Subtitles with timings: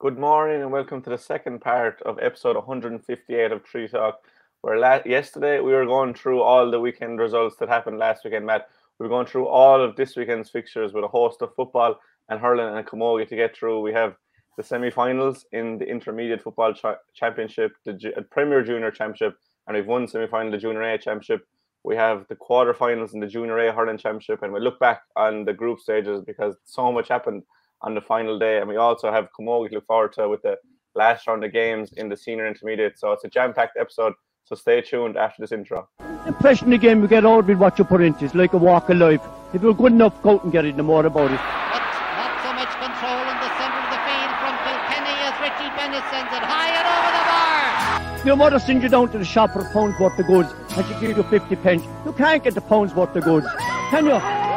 [0.00, 4.20] Good morning and welcome to the second part of episode 158 of Tree Talk.
[4.60, 8.46] Where la- yesterday we were going through all the weekend results that happened last weekend,
[8.46, 8.68] Matt.
[9.00, 11.98] We were going through all of this weekend's fixtures with a host of football
[12.28, 13.80] and hurling and camogie to get through.
[13.80, 14.14] We have
[14.56, 19.36] the semi-finals in the Intermediate Football Ch- Championship, the uh, Premier Junior Championship,
[19.66, 21.44] and we've won semi-final the Junior A Championship.
[21.82, 25.44] We have the quarterfinals in the Junior A Hurling Championship, and we look back on
[25.44, 27.42] the group stages because so much happened
[27.82, 28.58] on the final day.
[28.58, 30.56] And we also have Camogie to look forward to with the
[30.94, 32.98] last round of games in the senior intermediate.
[32.98, 34.14] So it's a jam packed episode.
[34.44, 35.88] So stay tuned after this intro.
[36.26, 38.26] Impression again, we get all with what you put into it.
[38.26, 39.20] It's like a walk of life.
[39.52, 41.36] If you're good enough, go out and get it, no more about it.
[41.36, 41.84] But
[42.16, 46.04] not so much control in the centre of the field from Kilkenny as Richie Bennett
[46.10, 48.26] sends it high and over the bar.
[48.26, 50.86] Your mother sends you down to the shop for a pound's worth of goods and
[50.86, 51.82] she gives you 50 pence.
[52.06, 53.46] You can't get the pound's worth of goods,
[53.90, 54.47] can you?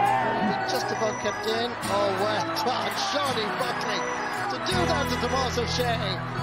[5.21, 5.97] Do that to Tomas O'Shea,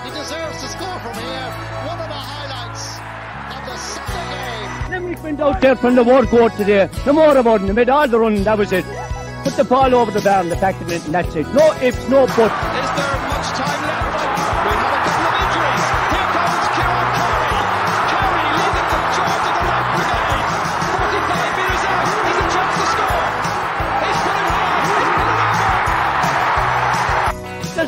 [0.04, 1.50] he deserves to score from here.
[1.86, 2.98] One of the highlights
[3.56, 4.90] of the Sunday game.
[4.90, 6.88] Limerick went out there from the word court today.
[7.06, 7.66] No more about it.
[7.66, 8.42] They made all the run.
[8.44, 8.84] that was it.
[9.44, 11.46] Put the ball over the bar and the back of it, and that's it.
[11.54, 13.27] No ifs, no buts.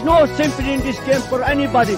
[0.00, 1.92] There's no sympathy in this game for anybody.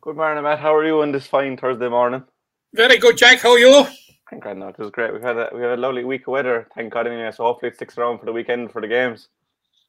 [0.00, 0.58] Good morning, Matt.
[0.58, 2.24] How are you on this fine Thursday morning?
[2.74, 3.38] Very good, Jack.
[3.38, 3.86] How are you?
[4.28, 5.12] Thank God, no, it was great.
[5.12, 6.66] We've had a we had a lovely week of weather.
[6.74, 7.30] Thank God, anyway.
[7.30, 9.28] So hopefully it sticks around for the weekend for the games.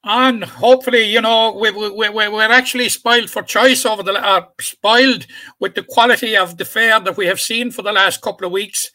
[0.04, 4.46] And hopefully, you know, we, we, we, we're actually spoiled for choice over the uh,
[4.60, 5.26] spoiled
[5.60, 8.52] with the quality of the fair that we have seen for the last couple of
[8.52, 8.92] weeks.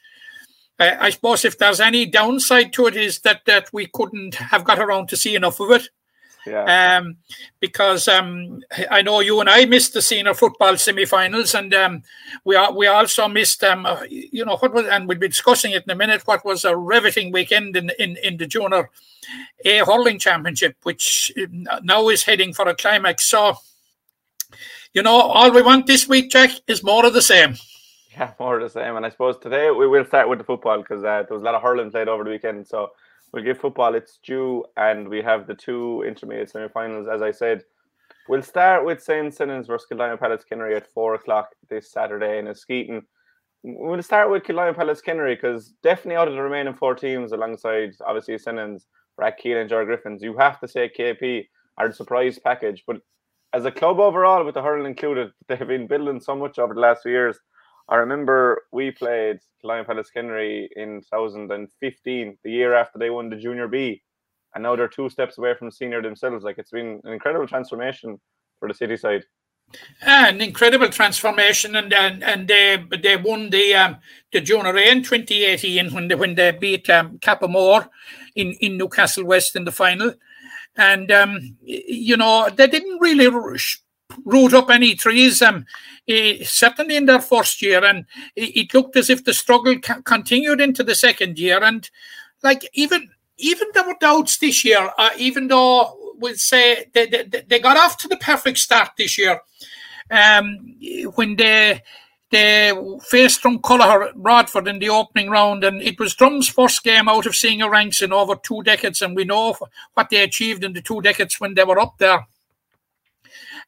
[0.78, 4.64] Uh, I suppose if there's any downside to it is that that we couldn't have
[4.64, 5.88] got around to see enough of it.
[6.46, 6.98] Yeah.
[6.98, 7.16] um,
[7.58, 12.02] because um, I know you and I missed the senior football semi-finals, and um,
[12.44, 15.72] we are, we also missed, um, uh, you know, what was, and we'll be discussing
[15.72, 16.24] it in a minute.
[16.24, 18.90] What was a riveting weekend in in, in the junior
[19.64, 23.28] A hurling championship, which uh, now is heading for a climax.
[23.28, 23.56] So,
[24.94, 27.56] you know, all we want this week, Jack, is more of the same.
[28.16, 28.96] Yeah, more the same.
[28.96, 31.44] And I suppose today we will start with the football because uh, there was a
[31.44, 32.66] lot of hurling played over the weekend.
[32.66, 32.90] So
[33.32, 37.08] we'll give football its due, and we have the two intermediate semi-finals.
[37.12, 37.62] As I said,
[38.28, 39.34] we'll start with St.
[39.34, 43.02] Senans versus Kildimo Pallaskenry at four o'clock this Saturday in Askeaton.
[43.62, 48.36] We'll start with Kildimo Pallaskenry because definitely out of the remaining four teams, alongside obviously
[48.36, 48.82] Senans,
[49.20, 51.46] Rathkeale, and Jar Griffins, you have to say KP
[51.78, 52.84] are the surprise package.
[52.86, 52.98] But
[53.52, 56.80] as a club overall, with the hurling included, they've been building so much over the
[56.80, 57.38] last few years.
[57.88, 63.36] I remember we played Lion Palace Kinnery in 2015, the year after they won the
[63.36, 64.02] Junior B,
[64.54, 66.44] and now they're two steps away from senior themselves.
[66.44, 68.20] Like it's been an incredible transformation
[68.58, 69.24] for the city side.
[70.02, 73.96] An incredible transformation, and and, and they they won the um,
[74.32, 77.88] the Junior A in 2018 when they when they beat um, Cappamore
[78.34, 80.14] in in Newcastle West in the final,
[80.76, 83.82] and um, you know they didn't really rush
[84.24, 85.42] root up any trees.
[85.42, 85.66] Um,
[86.08, 90.60] eh, certainly in their first year, and it, looked as if the struggle ca- continued
[90.60, 91.62] into the second year.
[91.62, 91.88] And
[92.42, 97.44] like even even there were doubts this year, uh, even though we'll say they, they
[97.46, 99.40] they got off to the perfect start this year.
[100.10, 100.76] Um,
[101.16, 101.82] when they
[102.30, 107.26] they faced Dromcollogher Broadford in the opening round, and it was Drum's first game out
[107.26, 109.56] of senior ranks in over two decades, and we know
[109.94, 112.26] what they achieved in the two decades when they were up there.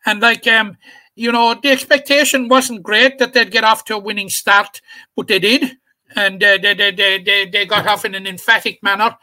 [0.06, 0.76] And like um,
[1.18, 4.80] you know, the expectation wasn't great that they'd get off to a winning start,
[5.16, 5.76] but they did,
[6.14, 9.16] and uh, they, they they they they got off in an emphatic manner,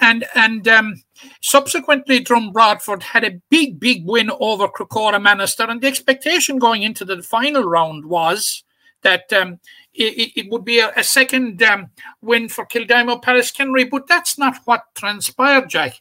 [0.00, 1.02] and and um,
[1.40, 6.84] subsequently Drum Broadford had a big big win over Crecora Manister, and the expectation going
[6.84, 8.62] into the final round was
[9.02, 9.58] that um,
[9.92, 14.58] it, it would be a, a second um, win for Kildimo Pallaskenry, but that's not
[14.64, 16.00] what transpired, Jack.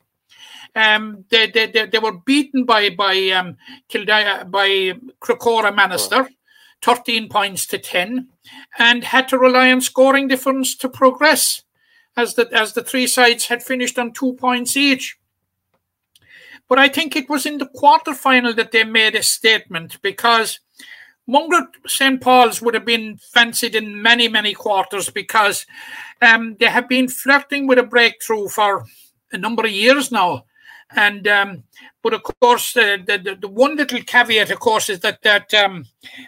[0.76, 3.58] Um, they, they, they, they were beaten by by um,
[3.90, 6.28] Kildare, by Crecora Manister,
[6.82, 8.28] 13 points to 10,
[8.80, 11.62] and had to rely on scoring difference to progress,
[12.18, 15.18] as the as the three sides had finished on two points each.
[16.68, 20.60] But I think it was in the quarter final that they made a statement because
[21.30, 22.20] Mungret St.
[22.20, 25.66] Paul's would have been fancied in many, many quarters because
[26.22, 28.86] um, they have been flirting with a breakthrough for
[29.32, 30.46] a number of years now.
[30.96, 31.64] And um,
[32.02, 35.54] but of course, uh, the, the the one little caveat, of course, is that that
[35.54, 35.86] um,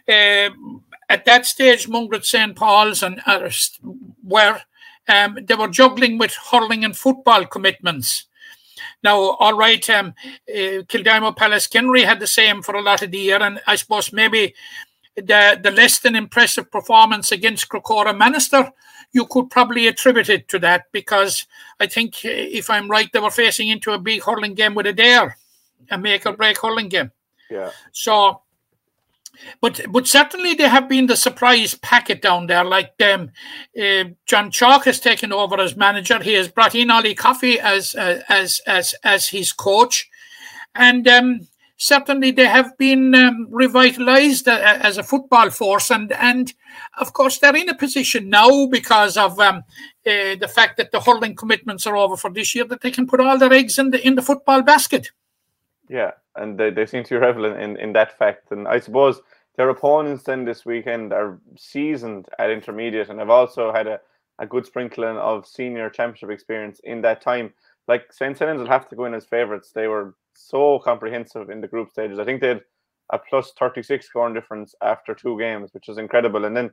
[0.07, 0.49] uh,
[1.09, 2.55] at that stage, Mungret St.
[2.55, 3.79] Paul's and others
[4.23, 4.61] were
[5.07, 8.25] um, they were juggling with hurling and football commitments.
[9.03, 10.13] now, all right, um,
[10.49, 14.11] uh, Kildimo Pallaskenry had the same for a lot of the year, and I suppose
[14.11, 14.55] maybe
[15.15, 18.71] the the less than impressive performance against Crecora Manister,
[19.15, 21.47] you could probably attribute it to that because
[21.79, 24.85] I think, uh, if I'm right, they were facing into a big hurling game with
[24.85, 25.33] Adare,
[25.89, 27.11] a make or break hurling game.
[27.49, 27.71] Yeah.
[27.93, 28.41] So,
[29.61, 32.65] but but certainly they have been the surprise packet down there.
[32.65, 33.31] Like um,
[33.81, 36.21] uh, John Chalk has taken over as manager.
[36.21, 40.09] He has brought in Ollie Coffey as uh, as as as his coach,
[40.75, 41.47] and um,
[41.77, 45.91] certainly they have been um, revitalized uh, as a football force.
[45.91, 46.53] And and
[46.97, 49.57] of course they're in a position now because of um,
[50.05, 53.07] uh, the fact that the hurling commitments are over for this year that they can
[53.07, 55.11] put all their eggs in the in the football basket.
[55.89, 58.51] Yeah, and they, they seem to revel in, in, in that fact.
[58.51, 59.21] And I suppose
[59.55, 63.99] their opponents then this weekend are seasoned at intermediate and have also had a,
[64.39, 67.53] a good sprinkling of senior championship experience in that time.
[67.87, 68.37] Like St.
[68.37, 69.71] Senans will have to go in as favourites.
[69.71, 72.19] They were so comprehensive in the group stages.
[72.19, 72.61] I think they had
[73.11, 76.45] a plus 36 scoring difference after two games, which is incredible.
[76.45, 76.71] And then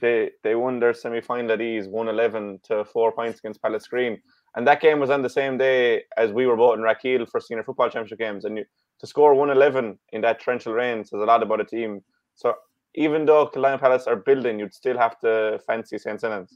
[0.00, 4.18] they they won their semi final at ease, 111 to four points against Pallasgreen.
[4.56, 7.64] And that game was on the same day as we were in Rathkeale for senior
[7.64, 8.44] football championship games.
[8.44, 8.64] And you,
[9.00, 12.02] to score 111 in that torrential rain says a lot about a team.
[12.34, 12.54] So
[12.94, 16.20] even though Kildimo Pallas are building, you'd still have to fancy St.
[16.20, 16.52] Senans.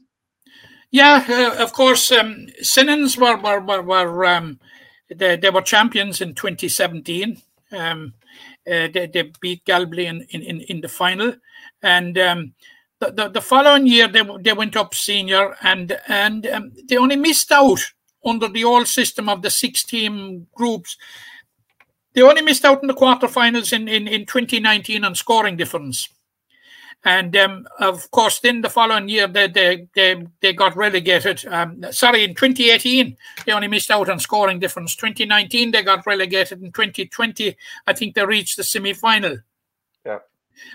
[0.91, 2.11] Yeah, uh, of course.
[2.11, 2.47] Um,
[3.17, 4.59] were were were, were um,
[5.15, 7.41] they, they were champions in 2017.
[7.71, 8.13] Um,
[8.67, 11.33] uh, they, they beat Galway in, in, in the final,
[11.83, 12.53] and um,
[12.99, 17.15] the, the, the following year they they went up senior, and and um, they only
[17.15, 17.79] missed out
[18.25, 20.97] under the old system of the six team groups.
[22.13, 26.09] They only missed out in the quarterfinals in, in, in 2019 on scoring difference.
[27.05, 31.45] And um, of course, then the following year they they they, they got relegated.
[31.47, 33.15] Um, sorry, in 2018
[33.45, 34.95] they only missed out on scoring difference.
[34.97, 36.61] 2019 they got relegated.
[36.61, 37.55] In 2020,
[37.87, 39.37] I think they reached the semi final.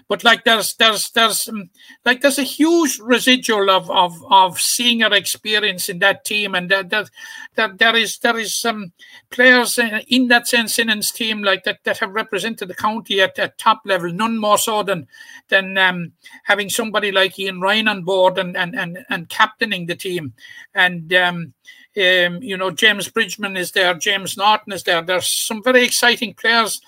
[0.09, 1.71] But like there's there's there's um,
[2.05, 6.91] like there's a huge residual of of of senior experience in that team, and that
[6.91, 7.11] that,
[7.55, 8.93] that there is there is some
[9.31, 13.21] players in, in that sense in his team like that that have represented the county
[13.21, 15.07] at, at top level, none more so than
[15.49, 16.13] than um,
[16.45, 20.35] having somebody like Ian Ryan on board and and and, and captaining the team,
[20.75, 21.13] and.
[21.13, 21.55] Um,
[21.97, 25.01] um, you know, James Bridgman is there, James Norton is there.
[25.01, 26.81] There's some very exciting players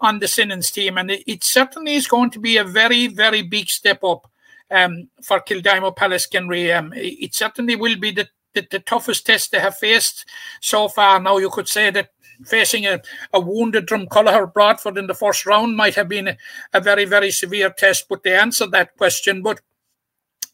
[0.00, 3.42] on the Senans team, and it, it, certainly is going to be a very, very
[3.42, 4.30] big step up
[4.70, 6.76] um, for Kildimo Pallaskenry.
[6.76, 10.26] Um, it, it, certainly will be the, the, the, toughest test they have faced
[10.60, 11.20] so far.
[11.20, 12.10] Now, you could say that
[12.44, 13.00] facing a,
[13.32, 16.36] a wounded Dromcollogher Broadford in the first round might have been a,
[16.72, 19.42] a very, very severe test, but they answered that question.
[19.42, 19.60] But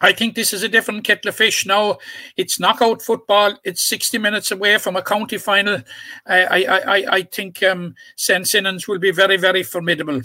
[0.01, 1.99] I think this is a different kettle of fish now.
[2.37, 3.57] It's knockout football.
[3.65, 5.81] It's 60 minutes away from a county final.
[6.27, 8.45] I I, I, I think um, St.
[8.45, 10.21] Senans will be very, very formidable.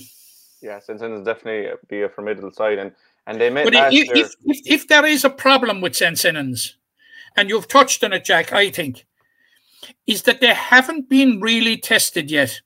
[0.61, 0.99] Yeah, St.
[0.99, 2.79] Senans definitely be a formidable side.
[2.79, 2.91] And,
[3.27, 3.63] and they may.
[3.63, 6.17] but if, if, if, if, there is a problem with St.
[6.17, 6.73] Senans,
[7.37, 9.05] and you've touched on it, Jack, I think,
[10.07, 12.61] is that they haven't been really tested yet.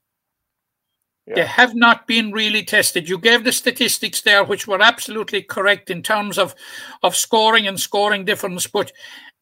[1.26, 1.36] Yeah.
[1.36, 3.08] They have not been really tested.
[3.08, 6.54] You gave the statistics there, which were absolutely correct in terms of,
[7.02, 8.68] of scoring and scoring difference.
[8.68, 8.92] But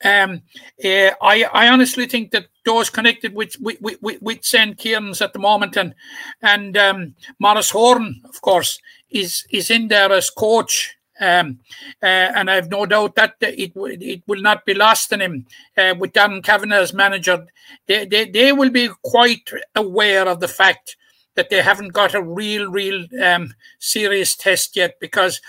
[0.04, 0.44] um,
[0.84, 4.86] uh, I, I honestly think that those connected with with, with, with St.
[4.86, 5.96] At the moment and
[6.42, 8.80] and um, Maurice Horan, of course,
[9.10, 10.96] is is in there as coach.
[11.20, 11.60] Um,
[12.02, 15.46] uh, and I have no doubt that it it will not be lost on him
[15.78, 17.46] uh, with Dan Kavanagh as manager.
[17.88, 20.96] They, they they will be quite aware of the fact
[21.36, 25.42] that they haven't got a real, real um, serious test yet because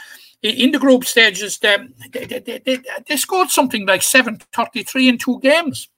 [0.42, 1.76] in the group stages they,
[2.10, 5.88] they, they, they, scored something like 733 in two games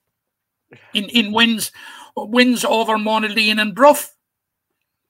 [0.93, 1.73] in, in wins
[2.17, 4.15] wins over Monaleen and Bruff.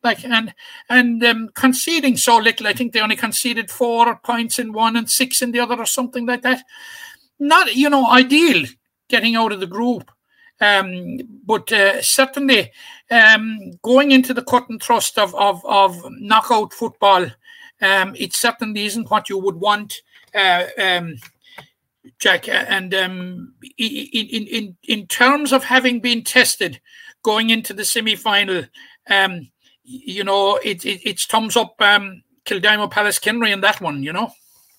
[0.02, 0.52] Like and
[0.90, 5.10] and um, conceding so little, I think they only conceded four points in one and
[5.10, 6.62] six in the other, or something like that.
[7.38, 8.66] Not you know ideal
[9.08, 10.10] getting out of the group,
[10.60, 12.70] um, but uh, certainly
[13.10, 17.26] um, going into the cut and thrust of, of, of knockout football,
[17.80, 20.02] um, it certainly isn't what you would want,
[20.34, 21.16] uh, um,
[22.18, 22.48] Jack.
[22.48, 26.80] And um, in, in, in, in terms of having been tested
[27.22, 28.64] going into the semi final,
[29.10, 29.50] um,
[29.82, 34.30] you know, it, it, it's thumbs up um, Kildimo Pallaskenry in that one, you know?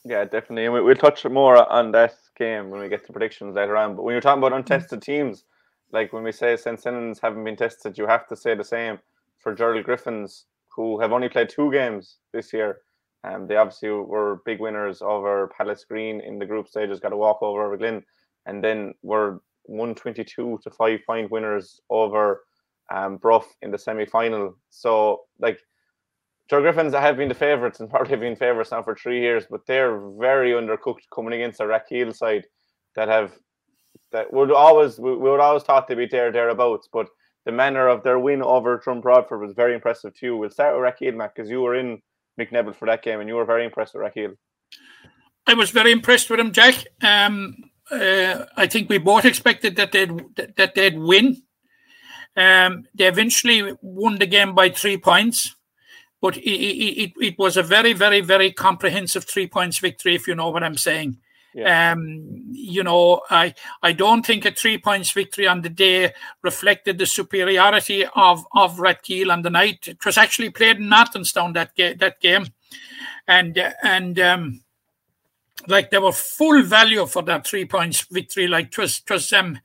[0.03, 0.65] Yeah, definitely.
[0.65, 3.96] And we, will touch more on that game when we get to predictions later on.
[3.96, 5.44] But when you're talking about untested teams,
[5.92, 6.80] like when we say St.
[6.80, 9.00] Senans haven't been tested, you have to say the same
[9.38, 12.80] for Gerald Griffins, who have only played two games this year.
[13.24, 17.65] Um, they obviously were big winners over Pallasgreen in the group stages, got a walkover
[17.65, 18.04] over Glin,
[18.46, 22.44] and then were 122 to 5 point winners over
[22.94, 24.56] um, Bruff in the semi final.
[24.70, 25.60] So, like,
[26.50, 29.46] Joe Griffins have been the favourites and probably have been favourites now for three years,
[29.50, 32.46] but they're very undercooked coming against a Rathkeale side
[32.96, 33.34] that have
[34.12, 37.07] that would always we would always thought they'd be there thereabouts, but
[37.45, 40.38] the manner of their win over Drom Broadford was very impressive too.
[40.38, 42.01] We'll start with Rathkeale, Matt, because you were in
[42.39, 44.35] Mick Neville for that game and you were very impressed with Rathkeale.
[45.47, 46.85] I was very impressed with him, Jack.
[47.03, 47.55] Um,
[47.91, 50.19] uh, I think we both expected that they'd
[50.57, 51.43] that they'd win.
[52.35, 55.55] Um, they eventually won the game by three points,
[56.19, 60.35] but it, it, it was a very, very, very comprehensive three points victory, if you
[60.35, 61.17] know what I'm saying.
[61.63, 66.97] Um, you know, I I don't think a three points victory on the day reflected
[66.97, 69.88] the superiority of of Rathkeale on the night.
[69.88, 72.47] It was actually played in Nortonstown that game that game,
[73.27, 74.62] and and um,
[75.67, 78.47] like there were full value for that three points victory.
[78.47, 79.59] Like was, it was um,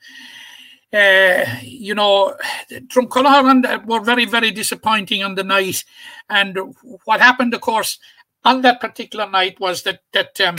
[0.93, 2.37] uh, you know,
[2.71, 5.85] Dromcollogher were very, very disappointing on the night.
[6.29, 6.59] And
[7.05, 7.99] what happened, of course,
[8.45, 10.57] on that particular night was that that um,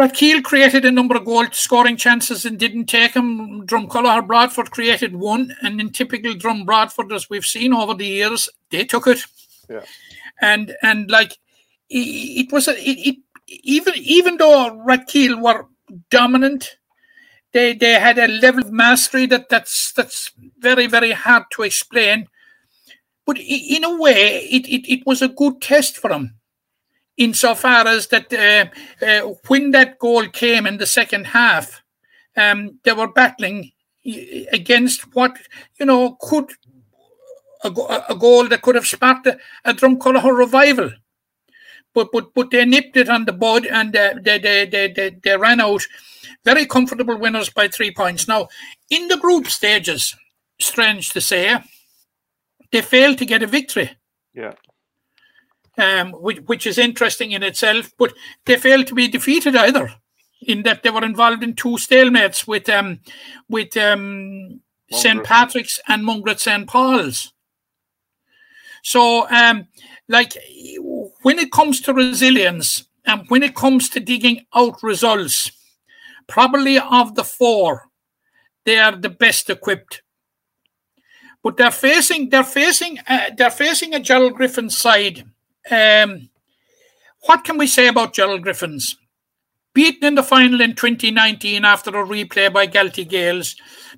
[0.00, 3.66] Rathkeale created a number of goal scoring chances and didn't take them.
[3.66, 8.48] Dromcollogher Broadford created one, and in typical Drum Broadford, as we've seen over the years,
[8.70, 9.26] they took it.
[9.68, 9.82] Yeah.
[10.40, 11.32] And and like
[11.90, 13.16] it, it was a, it, it
[13.46, 15.66] even even though Rathkeale were
[16.08, 16.78] dominant,
[17.52, 22.26] they they had a level of mastery that that's that's very very hard to explain.
[23.26, 26.36] But in a way, it, it, it was a good test for them,
[27.20, 31.82] insofar as that uh, uh, when that goal came in the second half,
[32.36, 33.72] um, they were battling
[34.52, 35.36] against what
[35.78, 36.50] you know could
[37.62, 37.68] a,
[38.08, 40.90] a goal that could have sparked a, a revival
[41.94, 45.10] but but but they nipped it on the bud and uh, they, they, they, they,
[45.22, 45.82] they ran out
[46.44, 48.26] very comfortable winners by three points.
[48.26, 48.48] Now,
[48.88, 50.16] in the group stages,
[50.60, 51.58] strange to say,
[52.72, 53.90] they failed to get a victory.
[54.34, 54.52] Yeah.
[55.78, 58.12] Um, which, which is interesting in itself, but
[58.44, 59.90] they failed to be defeated either,
[60.42, 63.00] in that they were involved in two stalemates with um,
[63.48, 64.60] with um,
[64.90, 65.24] St.
[65.24, 66.66] Patrick's and Mungret St.
[66.66, 67.32] Paul's.
[68.82, 69.68] So, um,
[70.08, 70.36] like
[71.22, 75.52] when it comes to resilience and when it comes to digging out results,
[76.26, 77.88] probably of the four,
[78.64, 80.02] they are the best equipped.
[81.42, 85.24] But they're facing they're facing uh, they're facing a Gerald Griffin side.
[85.70, 86.30] Um,
[87.22, 88.96] what can we say about Gerald Griffins?
[89.74, 93.56] Beaten in the final in 2019 after a replay by Galtee Gaels,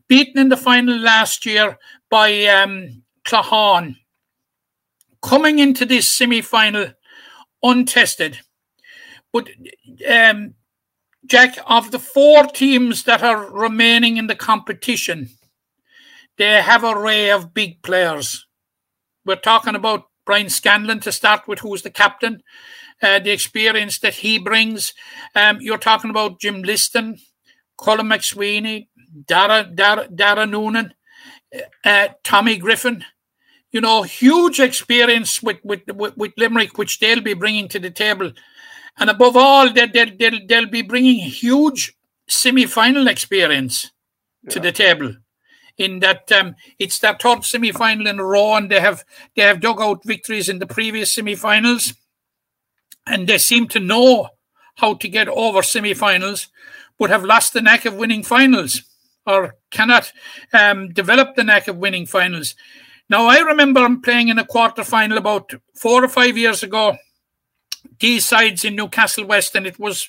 [0.08, 1.78] beaten in the final last year
[2.10, 3.96] by um, Claughaun
[5.22, 6.92] coming into this semi-final
[7.62, 8.40] untested.
[9.32, 9.48] But
[10.10, 10.54] um,
[11.26, 15.30] Jack, of the four teams that are remaining in the competition,
[16.36, 18.46] they have a array of big players.
[19.24, 22.42] We're talking about Brian Scanlon to start with, who's the captain,
[23.02, 24.92] uh, the experience that he brings.
[25.34, 27.18] Um, you're talking about Jim Liston,
[27.76, 28.88] Colin McSweeney,
[29.26, 30.94] Dara, Dara, Dara Noonan,
[31.84, 33.04] uh, Tommy Griffin
[33.72, 37.90] you know, huge experience with, with, with, with, Limerick, which they'll be bringing to the
[37.90, 38.30] table.
[38.98, 41.94] And above all, they'll, they'll, they'll, they'll be bringing huge
[42.28, 43.90] semi final experience
[44.50, 45.16] to the table.
[45.78, 49.42] In that um, it's their third semi final in a row, and they have they
[49.42, 51.94] have dug out victories in the previous semi finals,
[53.06, 54.28] and they seem to know
[54.76, 56.48] how to get over semi finals,
[56.98, 58.82] but have lost the knack of winning finals
[59.26, 60.12] or cannot
[60.52, 62.54] um, develop the knack of winning finals.
[63.08, 66.96] Now, I remember playing in a quarter final about four or five years ago,
[67.98, 70.08] these sides in Newcastle West, and it was.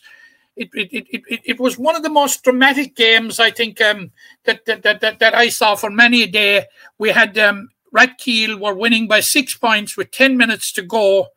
[0.56, 4.12] It, it, it, it, it was one of the most dramatic games I think um,
[4.46, 6.66] that, that, that, that I saw for many a day.
[7.00, 11.28] We had um, Rathkeale were winning by six points with 10 minutes to go,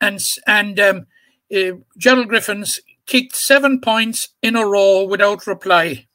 [0.00, 1.06] and, and um,
[1.54, 6.06] uh, Gerald Griffins kicked seven points in a row without reply.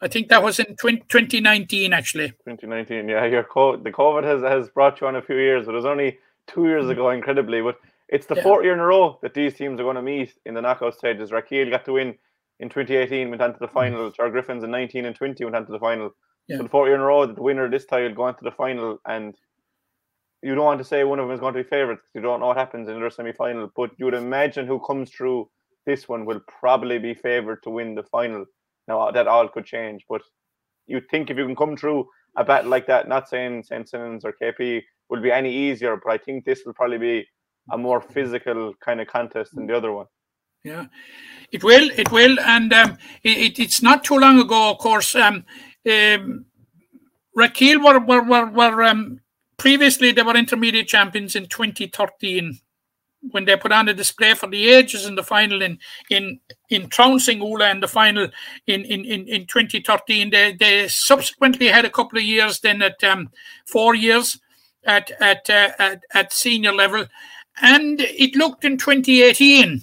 [0.00, 2.28] I think that was in 20, 2019, actually.
[2.46, 3.24] 2019, yeah.
[3.24, 5.86] Your co- the COVID has, has brought you on a few years, but it was
[5.86, 7.62] only two years ago, incredibly.
[7.62, 7.78] But
[8.14, 8.44] it's the yeah.
[8.44, 10.94] fourth year in a row that these teams are going to meet in the knockout
[10.94, 11.32] stages.
[11.32, 12.14] Rathkeale got to win
[12.60, 14.08] in 2018, went on to the final.
[14.08, 14.14] Mm.
[14.14, 16.10] Char Griffins in 19 and 20 went on to the final.
[16.46, 16.58] Yeah.
[16.58, 18.36] So the fourth year in a row that the winner this time will go on
[18.36, 18.98] to the final.
[19.04, 19.34] And
[20.42, 22.22] you don't want to say one of them is going to be favourites because you
[22.22, 23.68] don't know what happens in their semi final.
[23.74, 25.50] But you would imagine who comes through
[25.84, 28.44] this one will probably be favoured to win the final.
[28.86, 30.22] Now that all could change, but
[30.86, 32.06] you think if you can come through
[32.36, 33.90] a battle like that, not saying St.
[33.90, 37.26] Senans or KP will be any easier, but I think this will probably be
[37.70, 40.06] a more physical kind of contest than the other one.
[40.62, 40.86] Yeah,
[41.52, 45.14] it will, it will, and um, it, it's not too long ago, of course.
[45.14, 45.44] Um,
[45.90, 46.46] um,
[47.36, 49.20] Rathkeale were were were, were um,
[49.56, 52.58] previously they were intermediate champions in 2013
[53.30, 55.78] when they put on a display for the ages in the final in
[56.10, 56.40] in
[56.70, 58.28] in trouncing Oola in the final
[58.66, 60.30] in in in, in 2013.
[60.30, 63.30] They they subsequently had a couple of years then at um,
[63.66, 64.38] four years
[64.84, 67.06] at at, uh, at at senior level,
[67.62, 69.80] and it looked in 2018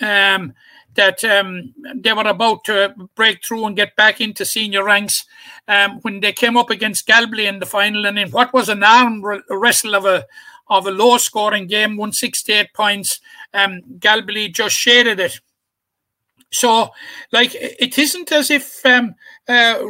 [0.00, 0.52] um,
[0.94, 5.24] that um, they were about to break through and get back into senior ranks
[5.68, 8.82] um, when they came up against Galbally in the final, and in what was an
[8.82, 10.26] arm wrestle of a
[10.68, 13.20] of a low scoring game, 168 points.
[13.54, 15.40] Um, Galbally just shaded it.
[16.52, 16.90] So,
[17.32, 19.14] like, it isn't as if um,
[19.48, 19.82] uh,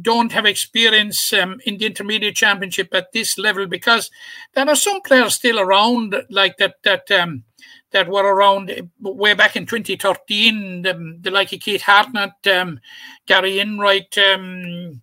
[0.00, 4.10] don't have experience um, in the intermediate championship at this level because
[4.54, 7.44] there are some players still around, like that that um,
[7.90, 12.80] that were around way back in 2013, the, the like Keith Hartnett, um,
[13.26, 15.00] Gary Enright, um,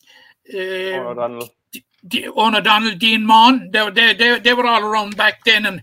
[0.53, 1.55] uh,
[2.05, 5.65] Dean Maughan, they, they, they, they were all around back then.
[5.65, 5.81] And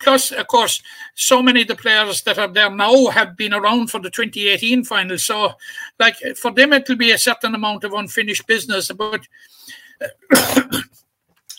[0.00, 0.82] plus, of course,
[1.14, 4.84] so many of the players that are there now have been around for the 2018
[4.84, 5.18] final.
[5.18, 5.52] So,
[5.98, 8.90] like, for them, it will be a certain amount of unfinished business.
[8.92, 9.26] But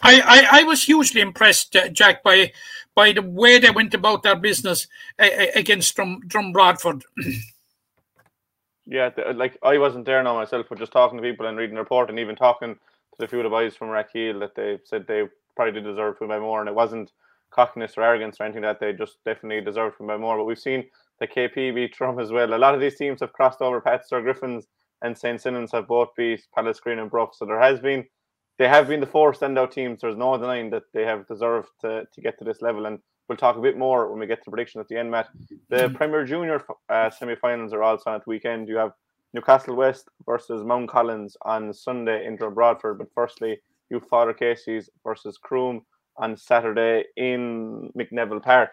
[0.04, 2.52] I, I, I was hugely impressed, uh, Jack, by
[2.94, 4.88] by the way they went about their business
[5.20, 7.04] against Drum, Broadford.
[8.88, 11.82] yeah, like I wasn't there now myself, but just talking to people and reading the
[11.82, 12.76] report and even talking
[13.20, 15.24] a few of the boys from Rathkeale that they said they
[15.56, 17.12] probably deserved to by more, and it wasn't
[17.52, 20.38] cockiness or arrogance or anything that they just definitely deserved to by more.
[20.38, 20.86] But we've seen
[21.20, 22.54] the KP beat Drum as well.
[22.54, 23.82] A lot of these teams have crossed over.
[23.82, 24.68] Patster Griffins
[25.02, 25.40] and St.
[25.42, 27.30] Senans have both beat Pallasgreen and Bruff.
[27.34, 28.06] So there has been,
[28.58, 30.02] they have been the four standout teams.
[30.02, 32.86] There's no denying that they have deserved to, to get to this level.
[32.86, 35.12] And we'll talk a bit more when we get to the prediction at the end,
[35.12, 35.30] Matt.
[35.70, 38.68] The Premier Junior uh, semi-finals are also on at the weekend.
[38.68, 38.92] You have
[39.34, 42.98] Newcastle West versus Mountcollins on Sunday in Broadford.
[42.98, 45.82] But firstly, you Father Casey's versus Croom
[46.18, 48.72] on Saturday in Mick Neville Park.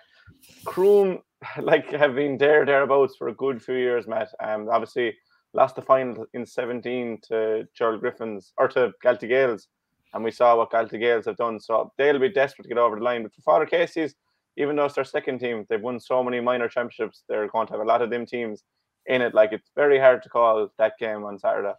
[0.64, 1.20] Croom,
[1.61, 4.28] like, have been there thereabouts for a good few years, Matt.
[4.40, 5.14] Um, obviously
[5.52, 9.68] lost the final in 17 to Gerald Griffins or to Galtee Gaels,
[10.12, 11.61] and we saw what Galtee Gaels have done.
[11.61, 13.22] So they'll be desperate to get over the line.
[13.22, 14.14] But for Father Casey's,
[14.57, 17.24] even though it's their second team, they've won so many minor championships.
[17.28, 18.62] They're going to have a lot of them teams
[19.06, 19.34] in it.
[19.34, 21.74] Like it's very hard to call that game on Saturday.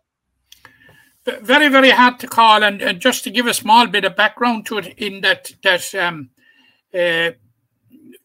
[1.26, 4.68] Very, very hard to call, and, and just to give a small bit of background
[4.68, 6.30] to it, in that that um,
[6.94, 7.32] uh,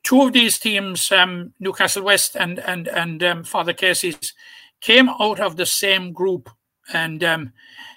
[0.03, 4.35] two of these teams, um, Newcastle West and and and um, Father Casey's,
[4.83, 6.51] came out of the same group,
[6.93, 7.53] and um,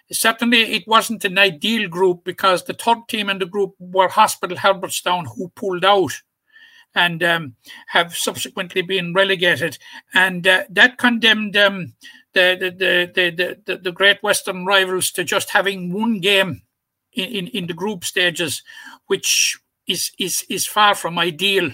[0.09, 4.55] certainly it wasn't an ideal group because the third team in the group were Hospital
[4.55, 6.13] Herbertstown, who pulled out
[6.95, 7.55] and um,
[7.87, 9.77] have subsequently been relegated.
[10.13, 11.93] And uh, that condemned um,
[12.33, 16.61] the, the, the, the, the, Great Western rivals to just having one game
[17.13, 18.63] in, in, in the group stages,
[19.07, 21.71] which is, is, is far from ideal.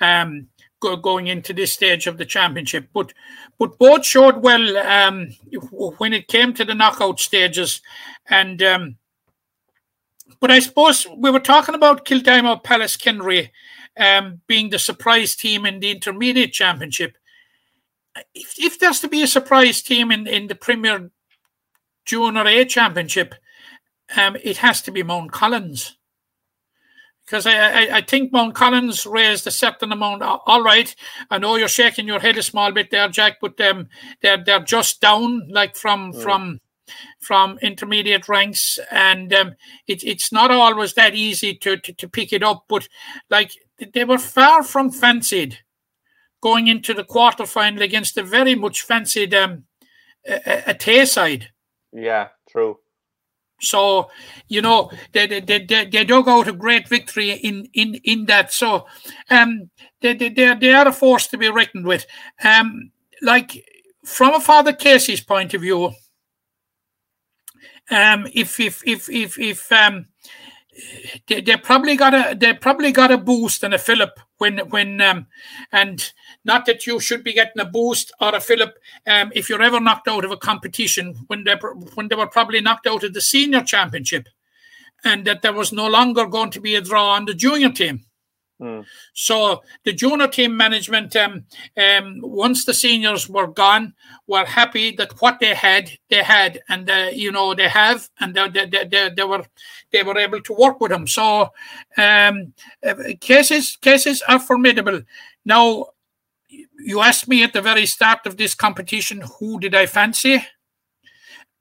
[0.00, 0.48] Um,
[0.80, 2.88] going into this stage of the championship.
[2.92, 3.12] But
[3.58, 5.36] but both showed well um,
[5.98, 7.82] when it came to the knockout stages,
[8.28, 8.96] and um,
[10.40, 13.50] but I suppose we were talking about Kildimo Pallaskenry
[13.98, 17.16] um, being the surprise team in the intermediate championship.
[18.34, 21.10] If, if there's to be a surprise team in, in the Premier
[22.04, 23.34] Junior A championship,
[24.16, 25.92] um, it has to be Mountcollins.
[27.24, 30.22] Because I, I, I, think Mountcollins raised a certain amount.
[30.22, 30.92] All right,
[31.30, 33.88] I know you're shaking your head a small bit there, Jack, but um,
[34.20, 36.20] they're they're just down like from mm.
[36.20, 36.60] from
[37.20, 39.54] from intermediate ranks, and um,
[39.86, 42.64] it, it's not always that easy to, to to pick it up.
[42.68, 42.88] But
[43.28, 43.52] like
[43.92, 45.58] they were far from fancied
[46.42, 49.64] going into the quarter final against a very much fancied um,
[50.26, 51.44] a, a Tayside.
[51.92, 52.78] Yeah, true.
[53.60, 54.10] So,
[54.48, 58.52] you know, they, they, they, they dug out a great victory in, in, in that.
[58.52, 58.86] So,
[59.28, 62.06] um, they, they, they are a force to be reckoned with.
[62.42, 62.90] Um,
[63.20, 63.62] like,
[64.04, 65.92] from a Father Casey's point of view,
[67.90, 70.06] um, if, if, if, if, if, um,
[71.26, 75.00] they, they probably got a they probably got a boost and a fillip when when
[75.00, 75.26] um
[75.72, 76.12] and
[76.44, 78.74] not that you should be getting a boost or a fillip
[79.06, 81.54] um if you're ever knocked out of a competition when they
[81.94, 84.28] when they were probably knocked out of the senior championship
[85.04, 88.04] and that there was no longer going to be a draw on the junior team
[88.60, 88.84] Mm.
[89.14, 91.44] So the junior team management, um,
[91.76, 93.94] um, once the seniors were gone,
[94.26, 98.34] were happy that what they had, they had, and uh, you know they have, and
[98.34, 99.44] they, they, they, they, were
[99.92, 101.06] they were able to work with them.
[101.06, 101.48] So
[101.96, 102.52] um,
[102.86, 105.02] uh, cases cases are formidable.
[105.44, 105.86] Now,
[106.78, 110.44] you asked me at the very start of this competition, who did I fancy?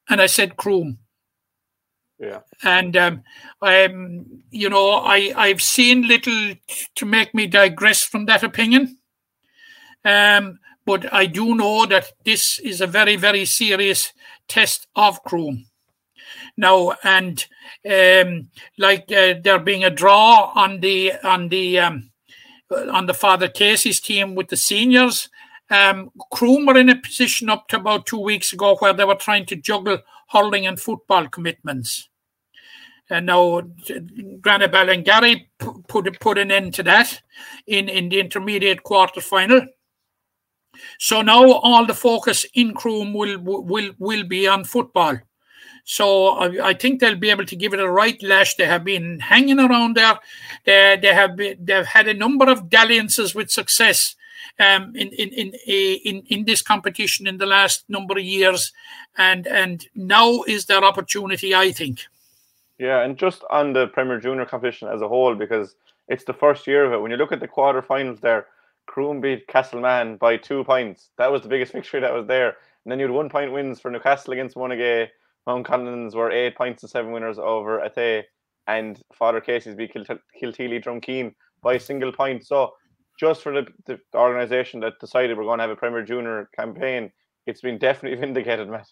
[0.09, 0.97] And I said Croom.
[2.19, 2.39] Yeah.
[2.63, 3.23] And um,
[3.61, 6.55] um, you know, I I've seen little
[6.95, 8.97] to make me digress from that opinion.
[10.03, 14.13] Um, but I do know that this is a very very serious
[14.49, 15.65] test of Croom.
[16.57, 17.45] Now and
[17.89, 22.11] um, like uh, there being a draw on the on the um,
[22.91, 25.29] on the Father Casey's team with the seniors.
[25.69, 29.15] Um, Croom were in a position up to about two weeks ago where they were
[29.15, 29.99] trying to juggle
[30.29, 32.09] hurling and football commitments.
[33.09, 35.47] And now Granagh Ballingarry
[35.87, 37.21] put put an end to that
[37.65, 39.65] in, in the intermediate quarter final.
[40.99, 45.17] So now all the focus in Croom will will will be on football.
[45.85, 48.55] So I, I, think they'll be able to give it a right lash.
[48.55, 50.19] They have been hanging around there.
[50.63, 54.15] They, they have been, they've had a number of dalliances with success
[54.59, 58.71] um, in, in, in, in, in this competition in the last number of years.
[59.17, 62.01] And, and now is their opportunity, I think.
[62.77, 65.75] Yeah, and just on the Premier Junior competition as a whole, because
[66.07, 67.01] it's the first year of it.
[67.01, 68.47] When you look at the quarterfinals there,
[68.85, 71.09] Croom beat Castlemahon by two points.
[71.17, 72.55] That was the biggest victory that was there.
[72.83, 75.09] And then you had one point wins for Newcastle against Monaghan.
[75.47, 78.23] Mountcollins were eight points and seven winners over Athea.
[78.67, 82.45] And Father Casey's beat Kilteely Dromkeen by a single point.
[82.45, 82.73] So
[83.19, 87.11] just for the, the organisation that decided we're going to have a Premier Junior campaign,
[87.45, 88.87] it's been definitely vindicated, Matt.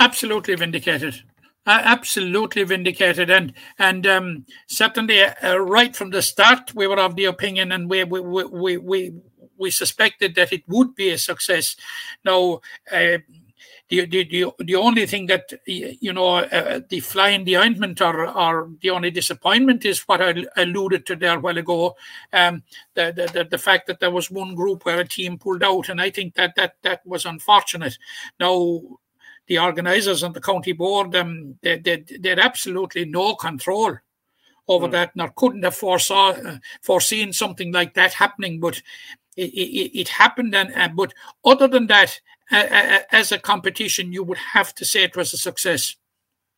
[0.00, 1.22] Absolutely vindicated.
[1.66, 7.16] Uh, absolutely vindicated, and and um, certainly uh, right from the start, we were of
[7.16, 9.12] the opinion, and we we we we
[9.56, 11.76] we suspected that it would be a success.
[12.24, 12.60] Now.
[12.92, 13.18] Uh,
[13.94, 18.00] the, the, the, the only thing that you know uh, the fly in the ointment
[18.00, 21.96] or, or the only disappointment is what I alluded to there a while ago
[22.32, 22.62] um,
[22.94, 26.00] the, the, the fact that there was one group where a team pulled out and
[26.00, 27.96] I think that that that was unfortunate
[28.40, 28.80] now
[29.46, 33.96] the organisers and the county board um, they, they, they had absolutely no control
[34.66, 34.92] over mm.
[34.92, 38.82] that nor couldn't have foresaw, uh, foreseen something like that happening but
[39.36, 41.12] it, it, it happened and uh, but
[41.44, 45.96] other than that as a competition, you would have to say it was a success.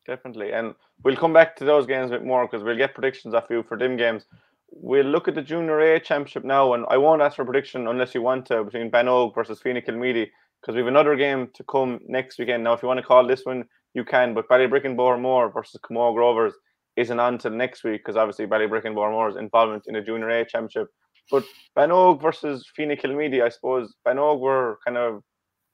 [0.07, 3.35] Definitely, and we'll come back to those games a bit more because we'll get predictions
[3.35, 4.25] off you for them games.
[4.71, 8.15] We'll look at the Junior A Championship now, and I won't ask for prediction unless
[8.15, 10.29] you want to between Banogue versus Feenagh Kilmeedy
[10.61, 12.65] because we have another game to come next weekend.
[12.65, 16.17] Now, if you want to call this one, you can, but Ballybricken Bohermore versus Camogue
[16.17, 16.53] Rovers
[16.97, 20.89] isn't on until next week because obviously Ballybricken Bohermore's involvement in the Junior A Championship.
[21.31, 21.45] But
[21.77, 25.23] Banogue versus Feenagh Kilmeedy, I suppose Banogue were kind of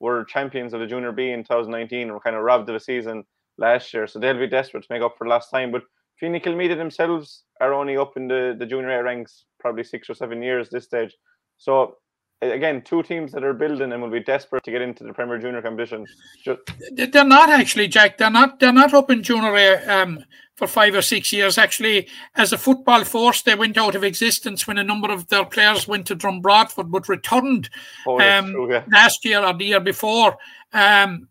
[0.03, 2.81] were champions of the Junior B in 2019 and were kind of robbed of a
[2.81, 3.25] season
[3.57, 4.07] last year.
[4.09, 5.71] So they'll be desperate to make up for last time.
[5.71, 5.85] But
[6.19, 10.15] Feenagh Kilmeedy themselves are only up in the, the Junior A ranks probably six or
[10.15, 11.15] seven years this stage.
[11.57, 11.99] So
[12.43, 15.39] again, two teams that are building and will be desperate to get into the Premier
[15.39, 16.05] Junior competition.
[16.45, 16.59] Just...
[16.91, 18.19] They're not actually, Jack.
[18.19, 18.59] They're not.
[18.59, 20.25] They're not up in Junior A um,
[20.63, 21.59] for five or six years.
[21.59, 25.45] Actually, as a football force, they went out of existence when a number of their
[25.45, 27.69] players went to Broadford, but returned
[28.07, 28.85] oh, um, true, yeah.
[28.89, 30.39] last year or the year before.
[30.73, 31.29] Um,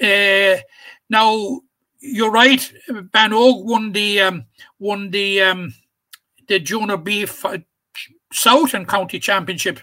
[0.00, 0.58] uh,
[1.10, 1.60] now
[1.98, 2.72] you're right.
[2.88, 4.44] Banogue won the um,
[4.78, 5.74] won the um,
[6.46, 7.26] the Junior B
[8.32, 9.80] South and County Championship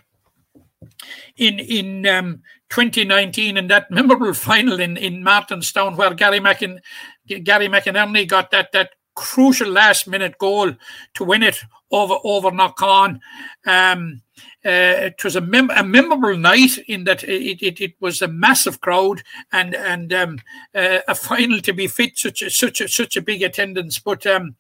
[1.36, 6.80] in in um, 2019 in that memorable final in in Martinstown where Gary McIn
[7.28, 10.74] Gary McInerney got that that crucial last minute goal
[11.14, 13.20] to win it over over Knockon.
[13.66, 14.22] Um,
[14.66, 18.28] uh, it was a, mem- a, memorable night in that it, it, it, was a
[18.28, 20.40] massive crowd and and um,
[20.74, 24.00] uh, a final to be fit such a, such a, such a big attendance.
[24.00, 24.56] But um,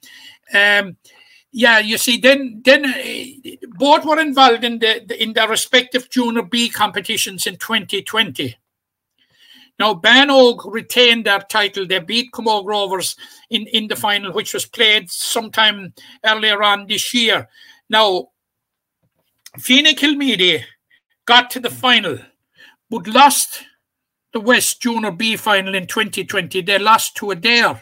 [0.54, 0.96] um,
[1.52, 6.44] yeah, you see, then then uh, both were involved in the in their respective Junior
[6.44, 8.58] B competitions in 2020.
[9.78, 11.86] Now, Banogue retained their title.
[11.86, 13.16] They beat Camogue Rovers
[13.50, 17.50] in, in the final, which was played sometime earlier on this year.
[17.90, 18.30] Now,
[19.60, 20.64] Feenagh Kilmeedy
[21.26, 22.20] got to the final,
[22.90, 23.64] but lost
[24.32, 26.62] the West Junior B final in 2020.
[26.62, 27.82] They lost to Adare.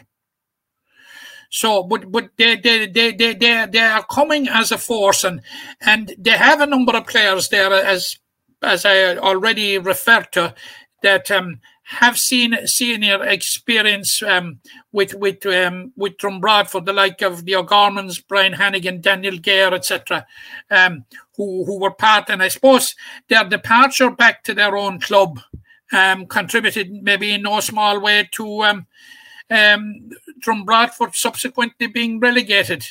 [1.50, 5.40] So, but but they they they they they, they are coming as a force, and
[5.80, 8.18] and they have a number of players there, as
[8.60, 10.54] as I already referred to,
[11.02, 14.58] that um, have seen senior experience um,
[14.92, 20.26] with with um, with Broadford, the like of the O'Gormans, Brian Hannigan, Daniel Gare, etc.,
[20.70, 21.04] um,
[21.36, 22.94] who who were part, and I suppose
[23.28, 25.40] their departure back to their own club
[25.92, 28.86] um, contributed maybe in no small way to um,
[29.50, 30.10] um,
[30.64, 32.84] Broadford subsequently being relegated.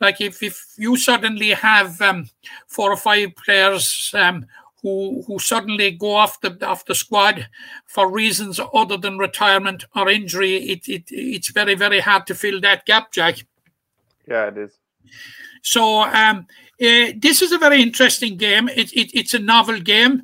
[0.00, 2.28] Like if, if you suddenly have um,
[2.68, 4.46] four or five players um,
[4.82, 7.48] who who suddenly go off the off the squad
[7.86, 12.60] for reasons other than retirement or injury, it, it it's very very hard to fill
[12.60, 13.44] that gap, Jack.
[14.26, 14.78] Yeah, it is.
[15.62, 16.46] So um,
[16.80, 18.68] uh, this is a very interesting game.
[18.68, 20.22] It, it, it's a novel game.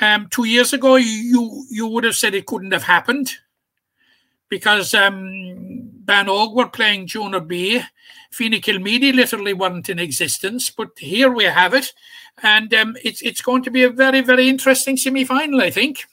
[0.00, 3.32] Um, two years ago, you you would have said it couldn't have happened
[4.48, 7.82] because um, Og were playing Junior B.
[8.30, 11.92] Feenagh Kilmeedy literally weren't in existence, but here we have it,
[12.42, 16.04] and um, it's it's going to be a very very interesting semi final, I think.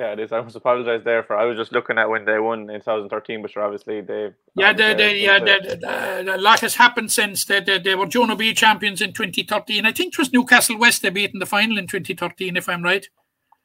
[0.00, 0.32] Yeah, it is.
[0.32, 1.36] I must apologise there for.
[1.36, 4.30] I was just looking at when they won in 2013, but obviously they.
[4.54, 8.06] Yeah, the, the, yeah, the, the, a lot has happened since they, they, they were
[8.06, 9.84] Junior B champions in 2013.
[9.84, 12.82] I think it was Newcastle West they beat in the final in 2013, if I'm
[12.82, 13.06] right.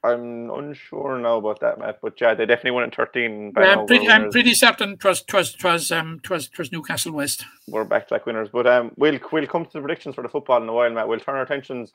[0.03, 1.99] I'm unsure now about that, Matt.
[2.01, 3.53] But yeah, they definitely won in 13.
[3.57, 7.43] Yeah, I'm pretty, I'm pretty certain it was, twas, twas, um, twas, twas Newcastle West.
[7.67, 8.49] We're back to like winners.
[8.51, 11.07] But um, we'll, we'll come to the predictions for the football in a while, Matt.
[11.07, 11.91] We'll turn our attentions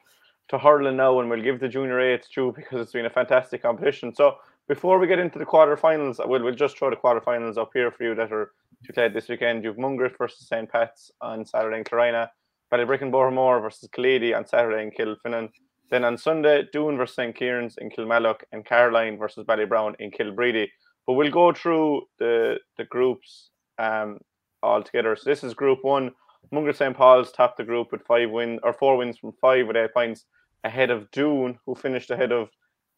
[0.48, 3.10] to hurling now and we'll give the junior A its due because it's been a
[3.10, 4.14] fantastic competition.
[4.14, 4.36] So
[4.68, 8.04] before we get into the quarterfinals, we'll, we'll just throw the quarterfinals up here for
[8.04, 9.64] you that are to be played this weekend.
[9.64, 10.70] You've Mungret versus St.
[10.70, 12.28] Pat's on Saturday in Clarina,
[12.72, 15.50] Ballybricken Bohermore versus Killeedy on Saturday in Kilfinane.
[15.90, 17.34] Then on Sunday, Doon versus St.
[17.34, 20.68] Kieran's in Kilmallock and Caherline versus Ballybrown in Kilbreedy.
[21.06, 24.18] But we'll go through the the groups um,
[24.62, 25.16] all together.
[25.16, 26.12] So this is Group One.
[26.52, 26.96] Mungret St.
[26.96, 30.24] Paul's topped the group with five wins or four wins from five with eight points
[30.64, 32.48] ahead of Doon, who finished ahead of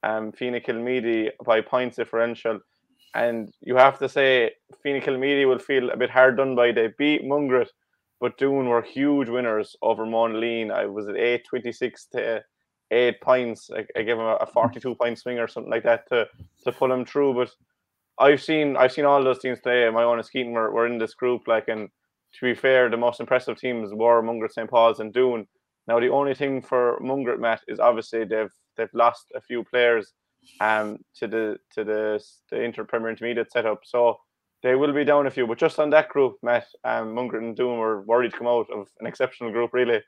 [0.03, 2.61] um, Feenagh Kilmeedy by points differential.
[3.15, 4.53] And you have to say,
[4.83, 6.73] Feenagh Kilmeedy will feel a bit hard done by.
[6.73, 7.69] They beat Mungret,
[8.21, 10.73] but Doon were huge winners over Monaleen.
[10.73, 12.43] I was at 8 26 to
[12.93, 13.71] eight points.
[13.75, 16.29] I, I give him a, a 42 point swing or something like that to
[16.65, 17.35] to pull him through.
[17.35, 17.51] But
[18.19, 19.89] I've seen I've seen all those teams today.
[19.91, 21.49] My own Skeeton were, were in this group.
[21.49, 21.89] Like, and
[22.35, 24.71] to be fair, the most impressive teams were Mungret, St.
[24.71, 25.47] Paul's, and Doon.
[25.89, 30.13] Now, the only thing for Mungret, Matt, is obviously they've they've lost a few players
[30.61, 33.81] um to the to the the inter Premier Intermediate setup.
[33.85, 34.19] So
[34.63, 35.47] they will be down a few.
[35.47, 38.69] But just on that group, Matt, um, Mungret and Doon were worried to come out
[38.71, 40.01] of an exceptional group, really.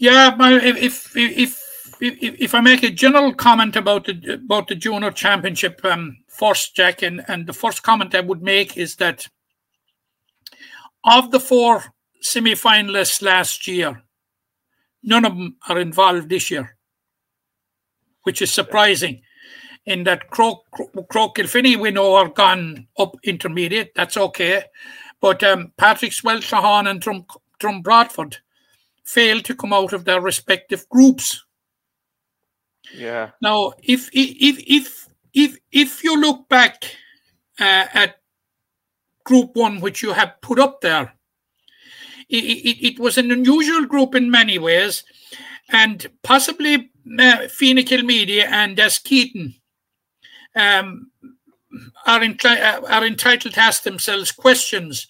[0.00, 4.74] Yeah, if if if if, if I make a general comment about the about the
[4.74, 9.28] junior championship um, first, Jack, and, and the first comment I would make is that
[11.04, 11.84] of the four
[12.22, 14.02] semi-finalists last year,
[15.02, 16.78] none of them are involved this year,
[18.22, 19.20] which is surprising.
[19.84, 20.60] In that Croagh,
[21.10, 23.92] Croagh Kilfinny, we know are gone up intermediate.
[23.94, 24.62] That's okay,
[25.20, 27.26] but um, Patrickswell, Shahan, and Drum
[27.58, 28.38] Drum Broadford
[29.14, 31.44] failed to come out of their respective groups.
[32.94, 33.30] Yeah.
[33.42, 36.84] Now, if if if if if you look back
[37.58, 38.16] uh, at
[39.24, 41.14] Group One, which you have put up there,
[42.28, 45.04] it, it, it, was an unusual group in many ways,
[45.70, 49.54] and possibly uh, Feenagh Kilmeedy and Askeaton
[50.56, 51.10] um,
[52.06, 55.06] are, uh, are entitled to ask themselves questions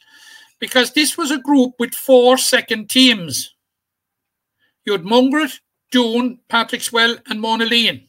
[0.58, 3.54] because this was a group with four second teams.
[4.84, 8.08] You had Mungret, Doon, Patrickswell, and Monaleen.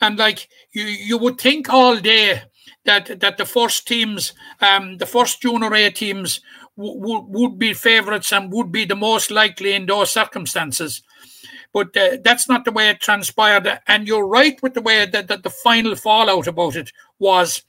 [0.00, 2.42] And like you, you would think all day
[2.84, 6.40] that that the first teams, um, the first junior A teams
[6.76, 11.02] w- would be favourites and would be the most likely in those circumstances.
[11.72, 13.80] But uh, that's not the way it transpired.
[13.86, 17.62] And you're right with the way that, that the final fallout about it was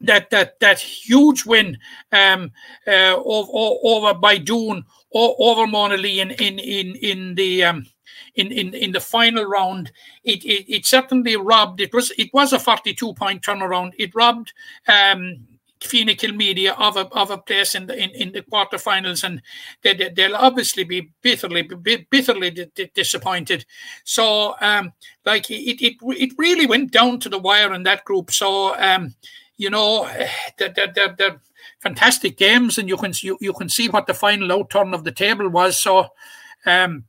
[0.00, 1.78] that that that huge win
[2.12, 2.52] um,
[2.86, 4.38] uh, over, over by
[5.14, 7.86] Doon over Monalee in in in in the um,
[8.34, 9.92] in, in, in the final round,
[10.24, 11.80] it, it, it certainly robbed.
[11.80, 13.92] It was it was a forty two point turnaround.
[13.98, 14.52] It robbed
[14.88, 15.46] um,
[15.80, 19.42] Kilmeedy of a of a place in the in, in the quarterfinals, and
[19.82, 21.62] they, they'll obviously be bitterly
[22.10, 22.50] bitterly
[22.94, 23.66] disappointed.
[24.04, 24.92] So, um,
[25.24, 28.30] like it, it it really went down to the wire in that group.
[28.30, 29.14] So, um,
[29.56, 30.08] you know,
[30.58, 31.40] they're, they're, they're,
[31.80, 35.12] fantastic games, and you can you, you can see what the final outturn of the
[35.12, 35.80] table was.
[35.80, 36.08] So,
[36.64, 37.04] um,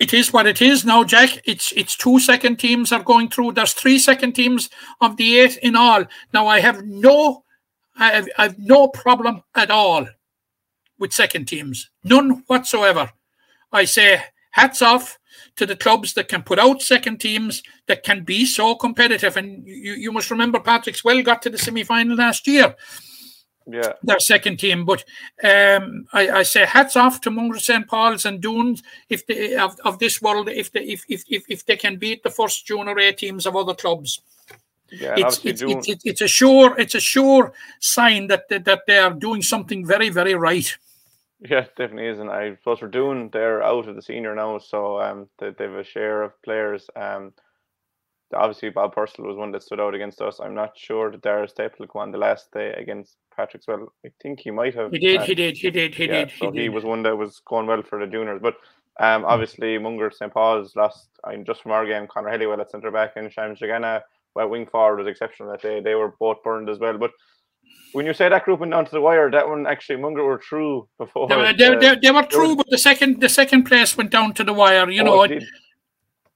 [0.00, 1.40] it is what it is now, Jack.
[1.44, 3.52] It's it's two second teams are going through.
[3.52, 4.68] There's three second teams
[5.00, 6.04] of the eight in all.
[6.32, 7.44] Now I have no,
[7.96, 10.06] I have, I have no problem at all
[10.98, 13.10] with second teams, none whatsoever.
[13.72, 15.18] I say hats off
[15.56, 19.36] to the clubs that can put out second teams that can be so competitive.
[19.36, 22.74] And you, you must remember Patrickswell got to the semi final last year.
[23.66, 23.94] Yeah.
[24.02, 24.84] Their second team.
[24.84, 25.04] But
[25.42, 27.86] um, I, I, say hats off to Mungret St.
[27.88, 31.64] Paul's and Dunes if they of, of this world if they if, if, if, if
[31.64, 34.20] they can beat the first junior A teams of other clubs.
[34.92, 38.98] Yeah, it's, it's, it's, it's, it's, a sure it's a sure sign that that they
[38.98, 40.76] are doing something very very right.
[41.46, 45.00] Yeah, definitely is, and I suppose we're doing they're out of the senior now, so
[45.00, 46.88] um, they, they have a share of players.
[46.96, 47.34] Um,
[48.34, 50.40] obviously Bob Purcell was one that stood out against us.
[50.40, 53.66] I'm not sure that Dara Staple won the last day against Patrick's.
[53.66, 54.90] Well, I think he might have.
[54.90, 56.32] He did, uh, he did, he did, he yeah, did.
[56.38, 56.74] so he he did.
[56.74, 58.40] was one that was going well for the juniors.
[58.42, 58.56] But
[59.00, 61.08] um, obviously Mungret St Paul's lost.
[61.24, 64.02] I mean, just from our game, Conor Helliwell at centre back and Shams Jagana,
[64.34, 65.80] well, wing forward was exceptional that day.
[65.80, 66.98] They were both burned as well.
[66.98, 67.12] But
[67.94, 70.40] when you say that group went down to the wire, that one actually Mungret were
[70.40, 71.28] through before.
[71.28, 73.96] They, were- the- they, they, they were true, was- but the second the second place
[73.96, 74.90] went down to the wire.
[74.90, 75.44] You oh, know, it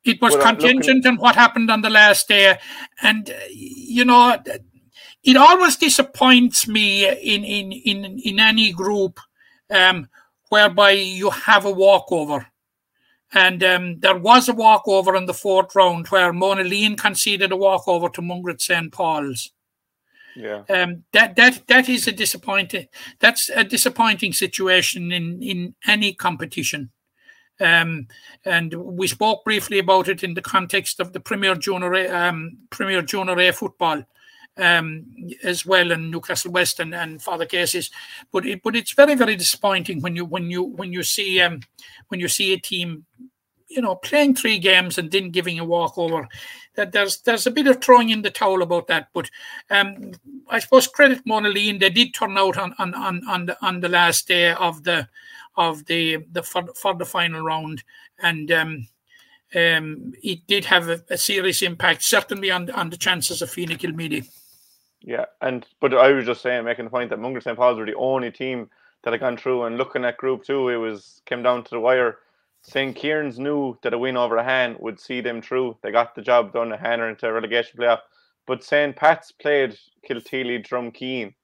[0.05, 2.57] it, was looking- contingent on what happened on the last day,
[3.03, 4.37] and uh, you know,
[5.25, 9.19] it always disappoints me in in in in any group
[9.71, 10.09] um,
[10.51, 12.47] whereby you have a walkover.
[13.35, 18.09] And um, there was a walkover in the fourth round where Monaleen conceded a walkover
[18.09, 18.91] to Mungret St.
[18.91, 19.51] Paul's.
[20.39, 20.63] Yeah.
[20.71, 22.87] um, that that that is a disappointing
[23.19, 26.91] that's a disappointing situation in in any competition
[27.61, 28.07] um,
[28.45, 33.03] and we spoke briefly about it in the context of the Premier Junior um, Premier
[33.03, 34.05] Junior A football
[34.57, 35.07] um,
[35.43, 37.91] as well in Newcastle West and, and for the cases
[38.33, 41.61] but it, but it's very very disappointing when you when you when you see um,
[42.09, 43.05] when you see a team
[43.69, 46.29] you know playing three games and then giving a walkover
[46.75, 49.31] that there's there's a bit of throwing in the towel about that but
[49.71, 50.13] um,
[50.49, 51.81] I suppose credit Monaleen.
[51.81, 55.09] They did turn out on on, on, on the on the last day of the
[55.57, 57.83] of the the for, for the final round,
[58.21, 58.89] and um,
[59.55, 63.79] um, it did have a, a serious impact, certainly on on the chances of Feenagh
[63.79, 64.27] Kilmeedy.
[65.03, 67.87] Yeah, and but I was just saying, making the point that Mungret St Paul's were
[67.87, 68.71] the only team
[69.03, 69.65] that had gone through.
[69.65, 72.19] And looking at Group Two, it was came down to the wire.
[72.63, 72.95] St.
[72.95, 75.77] Kieran's knew that a win over Ahane would see them through.
[75.83, 76.71] They got the job done.
[76.71, 78.01] Ahane are into a relegation playoff.
[78.47, 78.95] But St.
[78.97, 79.77] Pat's played
[80.09, 81.35] Kilteely Dromkeen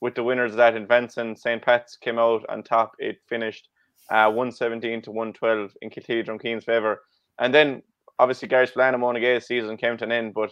[0.00, 1.36] with the winners of that in Benson.
[1.36, 1.62] St.
[1.62, 2.92] Pat's came out on top.
[2.98, 3.68] It finished
[4.10, 7.00] uh, 117 to 112 in Kilteely Dromkeen's favour.
[7.38, 7.82] And then
[8.18, 10.50] obviously Garryspillane and Monagea's season came to an end, but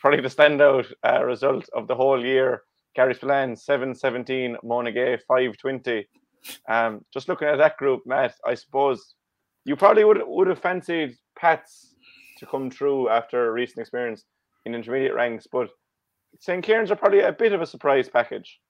[0.00, 2.62] probably the standout uh, result of the whole year.
[2.96, 6.06] Garryspillane 717, Monagea 520.
[6.68, 9.15] Um, just looking at that group, Matt, I suppose
[9.66, 11.94] you probably would would have fancied Pats
[12.38, 14.24] to come through after a recent experience
[14.64, 15.68] in intermediate ranks, but
[16.38, 16.64] St.
[16.64, 18.60] Kieran's are probably a bit of a surprise package.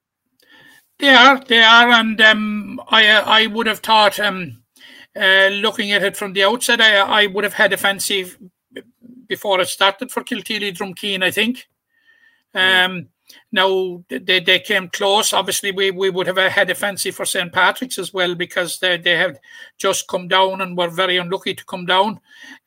[0.98, 3.10] They are, they are, and um, I
[3.42, 4.62] I would have thought, um,
[5.14, 8.32] uh, looking at it from the outset, I I would have had a fancy
[9.28, 11.68] before it started for Kilteely Dromkeen, I think.
[12.54, 13.08] Um,
[13.52, 15.32] now they, they came close.
[15.32, 17.52] Obviously, we, we would have had a fancy for St.
[17.52, 19.38] Patrick's as well because they, they had
[19.78, 22.20] just come down and were very unlucky to come down.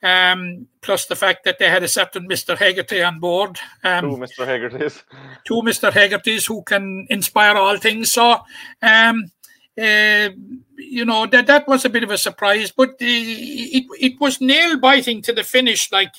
[0.03, 2.57] Um, plus the fact that they had a certain Mr.
[2.57, 3.59] Hegarty on board.
[3.83, 4.45] Um, Who Mr.
[4.45, 5.03] Haggard is.
[5.45, 5.91] two Mr.
[5.91, 8.11] Hegartys who can inspire all things.
[8.11, 8.39] So,
[8.81, 9.31] um,
[9.79, 10.29] uh,
[10.77, 14.77] you know that that was a bit of a surprise, but it it was nail
[14.77, 15.89] biting to the finish.
[15.91, 16.13] Like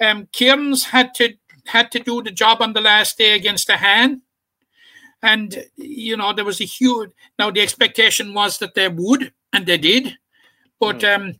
[0.00, 1.34] um, Cairns had to
[1.66, 4.22] had to do the job on the last day against the Han,
[5.22, 7.10] and you know there was a huge.
[7.38, 10.18] Now the expectation was that they would, and they did,
[10.80, 11.34] but um,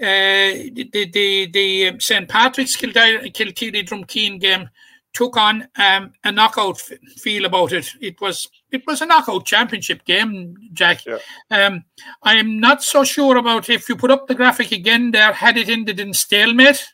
[0.00, 4.68] uh, the the the St Patrick's Kildare Kilteely Dromkeen game
[5.16, 7.90] took on um, a knockout f- feel about it.
[8.02, 11.06] It was it was a knockout championship game, Jack.
[11.06, 11.18] Yeah.
[11.50, 11.84] Um,
[12.22, 15.32] I am not so sure about if you put up the graphic again there.
[15.32, 16.84] Had it ended in stalemate,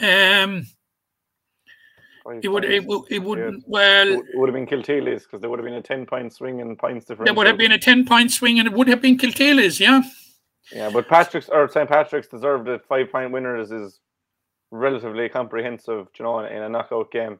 [0.00, 0.66] um,
[2.42, 3.50] it would it, would- it would Yeah.
[3.66, 6.60] well It would have been Kilteely's because there would have been a 10 point swing
[6.60, 7.26] in points difference.
[7.26, 10.02] there would have been a ten point swing and it would have been Kilteely's, yeah.
[10.72, 11.88] Yeah, but Patrick's or St.
[11.88, 12.82] Patrick's deserved it.
[12.88, 14.00] Five point winners is
[14.72, 17.38] relatively comprehensive, you know, in a knockout game.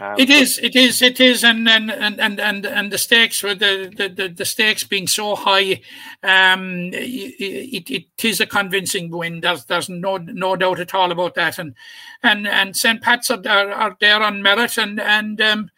[0.00, 3.58] Um, It is, it is, it is, and and and and and, the stakes with
[3.58, 5.80] the, the the stakes being so high,
[6.22, 9.40] um, it, it it is a convincing win.
[9.40, 11.74] There's there's no no doubt at all about that, and
[12.22, 13.02] and and St.
[13.02, 15.70] Pat's are, are, are there on merit, and and um,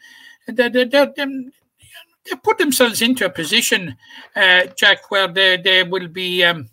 [0.46, 3.96] they they they they put themselves into a position,
[4.36, 6.44] uh, Jack, where they they will be.
[6.44, 6.68] Um,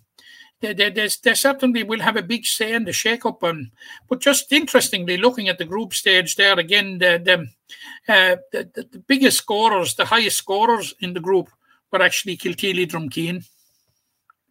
[0.60, 3.42] they, they, they, they certainly will have a big say in the shake-up.
[3.42, 3.70] And,
[4.08, 8.88] but just interestingly, looking at the group stage there again, the the, uh, the, the,
[8.92, 11.48] the biggest scorers, the highest scorers in the group
[11.92, 13.46] were actually Kilteely Dromkeen.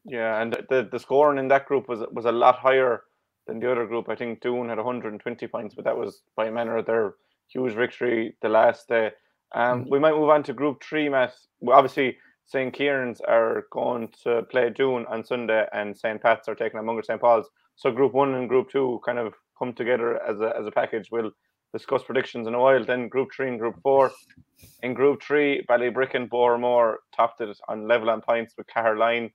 [0.06, 3.04] Yeah, and the, the scoring in that group was was a lot higher
[3.46, 4.08] than the other group.
[4.08, 7.16] I think Doon had 120 points, but that was by manner of their
[7.50, 9.12] huge victory the last day.
[9.54, 11.34] Um, We might move on to Group Three, Matt.
[11.60, 12.18] Well, obviously,
[12.48, 12.74] St.
[12.74, 16.22] Kieran's are going to play Doon on Sunday, and St.
[16.22, 17.20] Pat's are taking on Mungret St.
[17.20, 17.50] Paul's.
[17.76, 21.10] So Group One and Group Two kind of come together as a as a package.
[21.12, 21.32] We'll
[21.74, 22.86] discuss predictions in a while.
[22.86, 24.12] Then Group Three and Group Four.
[24.82, 29.30] In Group Three, Ballybricken Bohermore topped it on level on points with Caherline,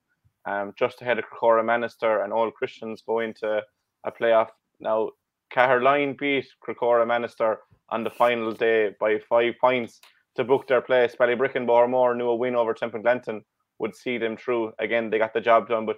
[0.46, 3.60] um, just ahead of Crecora Manister and Old Christians go into
[4.04, 4.48] a playoff.
[4.80, 5.10] Now,
[5.54, 7.56] Caherline beat Crecora Manister
[7.90, 10.00] on the final day by five points
[10.36, 11.14] to book their place.
[11.18, 13.42] Ballybricken Bohermore knew a win over Templeglantine
[13.78, 14.72] would see them through.
[14.78, 15.86] Again, they got the job done.
[15.86, 15.96] But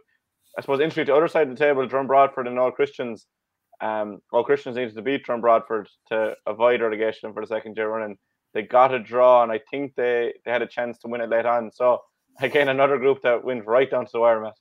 [0.59, 3.26] I suppose interesting to the other side of the table, Drum Broadford and Old Christians.
[3.80, 7.89] Um, Old Christians needed to beat Drum Broadford to avoid relegation for the second year
[7.89, 8.16] running.
[8.55, 11.28] They got a draw, and I think they, they had a chance to win it
[11.28, 11.72] late on.
[11.72, 12.03] So
[12.41, 14.55] again, another group that went right down to the wire, Matt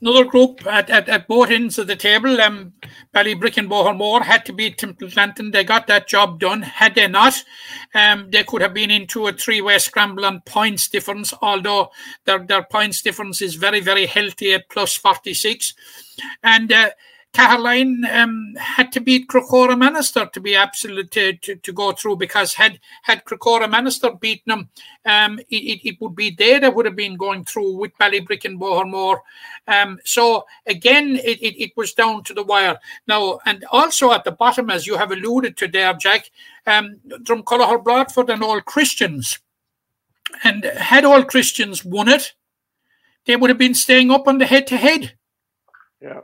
[0.00, 2.40] another group at, at, at both ends of the table.
[2.40, 2.72] Um,
[3.14, 5.50] Ballybricken Bohermore had to beat Templeglantine.
[5.50, 6.62] They got that job done.
[6.62, 7.42] Had they not,
[7.94, 11.34] um, they could have been into a three-way scramble on points difference.
[11.42, 11.90] Although
[12.24, 15.74] their their points difference is very very healthy at plus forty six,
[16.42, 16.72] and.
[16.72, 16.90] Uh,
[17.34, 22.16] Caherline um, had to beat Crecora Manister to be absolute to, to, to, go through
[22.16, 24.68] because had had Crecora Manister beaten them,
[25.04, 29.20] um, it, it would be they that would have been going through with Ballybricken Bohermore.
[29.68, 32.78] Um, so again, it, it, it, was down to the wire.
[33.06, 36.30] Now, and also at the bottom, as you have alluded to there, Jack,
[36.66, 39.38] um, Dromcollogher Broadford and Old Christians.
[40.44, 42.32] And had Old Christians won it,
[43.26, 45.12] they would have been staying up on the head to head.
[46.00, 46.20] Yeah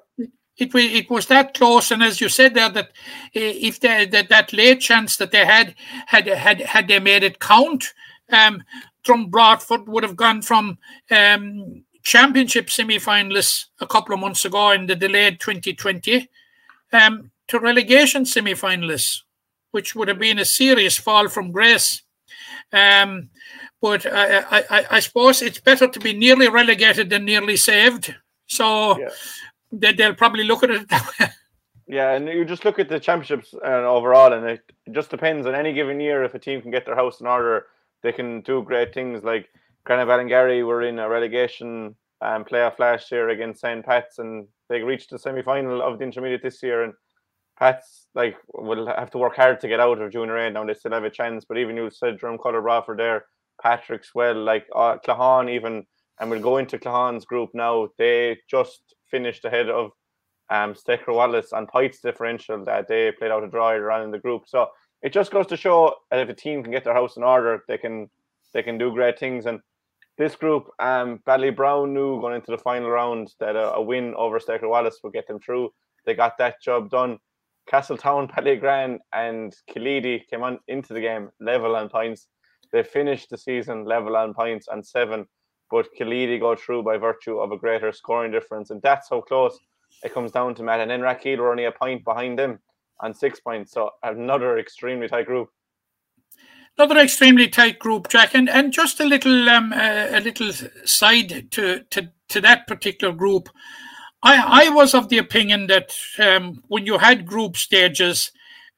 [0.57, 2.92] it was it was that close, and as you said there, that
[3.34, 5.74] eh, if they, that that late chance that they had
[6.07, 7.92] had had had they made it count,
[8.30, 8.62] um,
[9.02, 10.78] Drum Broadford would have gone from
[11.11, 16.28] um, championship semi-finalists a couple of months ago in the delayed 2020
[16.92, 19.22] um, to relegation semi-finalists,
[19.72, 22.02] which would have been a serious fall from grace.
[22.72, 23.30] Um,
[23.82, 28.14] but I, I, I, suppose it's better to be nearly relegated than nearly saved.
[28.46, 28.98] So.
[29.00, 29.09] Yeah
[29.80, 30.90] they, they'll probably look at it.
[31.86, 34.62] Yeah, and you just look at the championships uh, overall, and it
[34.92, 36.24] just depends on any given year.
[36.24, 37.66] If a team can get their house in order,
[38.02, 39.22] they can do great things.
[39.22, 39.48] Like
[39.86, 43.84] Granagh Ballingarry were in a relegation um, playoff last year against St.
[43.84, 46.84] Pat's, and they reached the semi final of the intermediate this year.
[46.84, 46.94] And
[47.58, 50.64] Pat's like will have to work hard to get out of junior A now.
[50.64, 53.26] They still have a chance, but even you said Dromcollogher Broadford there,
[53.62, 55.84] Patrickswell, like uh, Claughaun even,
[56.18, 57.88] and we'll go into Claughaun's group now.
[57.98, 59.90] They just finished ahead of
[60.50, 64.18] um, Staker Wallace on points differential that they played out a draw around in the
[64.18, 64.42] group.
[64.46, 64.68] So
[65.02, 67.62] it just goes to show that if a team can get their house in order,
[67.68, 68.09] they can
[68.52, 69.46] they can do great things.
[69.46, 69.61] And
[70.16, 74.38] this group, um, Ballybrown knew going into the final round that a, a win over
[74.38, 75.70] Staker Wallace would get them through.
[76.07, 77.18] They got that job done.
[77.68, 82.28] Castletown, Ballygran, and Killeedy came on into the game level on points.
[82.72, 85.26] They finished the season level on points and seven
[85.70, 89.58] but Killeedy go through by virtue of a greater scoring difference, and that's how close
[90.02, 90.80] it comes down to Matt.
[90.80, 92.60] And then were only a point behind them
[93.00, 95.50] on six points, so another extremely tight group.
[96.76, 100.50] Another extremely tight group, Jack, and, and just a little um, uh, a little
[100.84, 103.48] side to, to to that particular group.
[104.22, 108.32] I I was of the opinion that um, when you had group stages,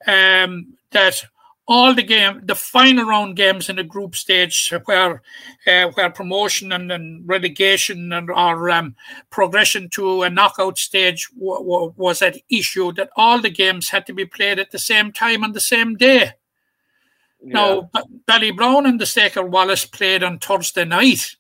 [0.07, 1.25] um, that
[1.69, 5.23] all the game, the final round games in the group stage, where
[5.67, 8.95] uh, where promotion and, and relegation and or um,
[9.31, 12.93] progression to a knockout stage w- w- was at issue.
[12.93, 15.97] That all the games had to be played at the same time on the same
[15.97, 16.33] day.
[17.43, 17.53] Yeah.
[17.53, 21.35] Now, B- Ballybrown and the Staker Wallace played on Thursday night,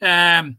[0.00, 0.58] um,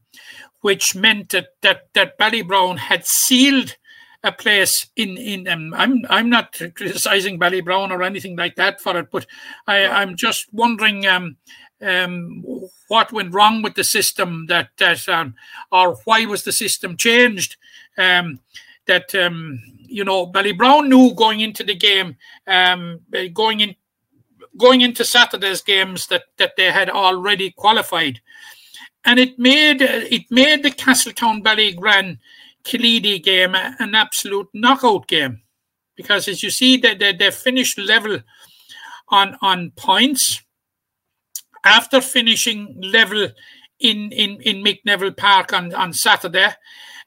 [0.62, 3.78] which meant that that that Ballybrown had sealed
[4.26, 8.98] a place in in um, I'm I'm not criticizing Ballybrown or anything like that for
[8.98, 9.26] it, but
[9.68, 11.38] I I'm just wondering um,
[11.80, 12.44] um,
[12.88, 15.36] what went wrong with the system that that um,
[15.72, 17.56] or why was the system changed
[18.00, 18.40] um,
[18.88, 22.18] that um, you know Ballybrown knew going into the game
[22.48, 23.02] um,
[23.34, 23.76] going in
[24.58, 28.22] going into Saturday's games that that they had already qualified.
[29.08, 32.18] And it made it made the Castletown Ballygran
[32.66, 35.42] Killeedy game an absolute knockout game.
[35.96, 38.20] Because as you see they, they, finished level
[39.10, 40.42] on on points.
[41.64, 43.30] After finishing level
[43.80, 46.54] in in in Mick Neville Park on on Saturday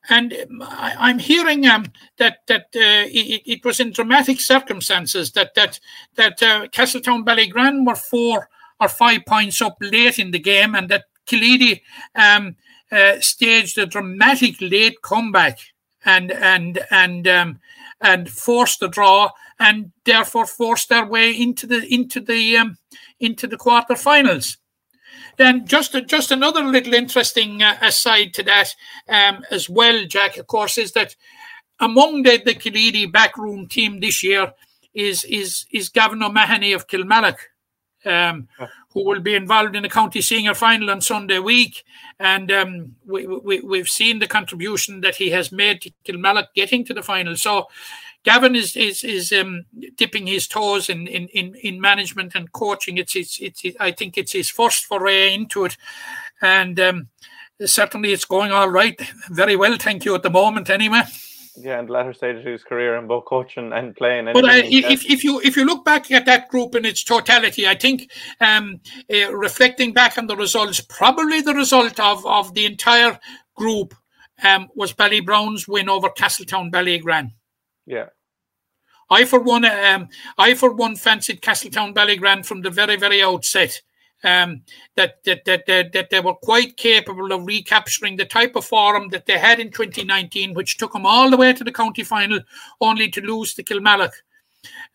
[0.09, 1.87] and I, am hearing um,
[2.19, 5.81] that that uh, it, it, was in dramatic circumstances that that
[6.15, 8.49] that uh, Castletown Ballygran were four
[8.81, 11.83] or five points up late in the game, and that Killeedy
[12.15, 12.57] um,
[12.91, 15.59] uh, staged a dramatic late comeback
[16.05, 17.61] and and and um,
[18.01, 22.79] and forced the draw and therefore forced their way into the into the um,
[23.21, 24.57] into the quarterfinals.
[25.37, 28.75] Then just just another little interesting uh, aside to that
[29.09, 30.37] um, as well, Jack.
[30.37, 31.15] Of course, is that
[31.81, 34.53] among the the Killeedy backroom team this year
[34.95, 37.39] is is is Gavin O'Mahony of Kilmallock,
[38.05, 38.49] um,
[38.93, 41.85] who will be involved in the county senior final on Sunday week,
[42.19, 46.85] and um, we, we we've seen the contribution that he has made to Kilmallock getting
[46.87, 47.37] to the final.
[47.37, 47.67] So.
[48.25, 49.65] Gavin is is is um,
[49.97, 52.99] dipping his toes in, in, in, in management and coaching.
[52.99, 55.77] It's, it's it's I think it's his first foray into it,
[56.43, 57.09] and um,
[57.65, 59.77] certainly it's going all right, very well.
[59.79, 61.03] Thank you at the moment, anyway.
[61.61, 64.27] Yeah, and latter stages of his career in both coaching and playing.
[64.27, 67.67] But uh, if, if you if you look back at that group in its totality,
[67.67, 68.81] I think um,
[69.13, 73.19] uh, reflecting back on the results, probably the result of of the entire
[73.57, 73.95] group
[74.43, 77.33] um, was Ballybrown's win over Castletown Ballygran.
[77.87, 78.07] Yeah.
[79.11, 83.81] I for one, um, I for one fancied Castletown Ballygran from the very, very outset.
[84.25, 84.63] Um,
[84.97, 89.11] that, that that that that they were quite capable of recapturing the type of form
[89.11, 92.41] that they had in 2019, which took them all the way to the county final,
[92.81, 94.13] only to lose to Kilmallock.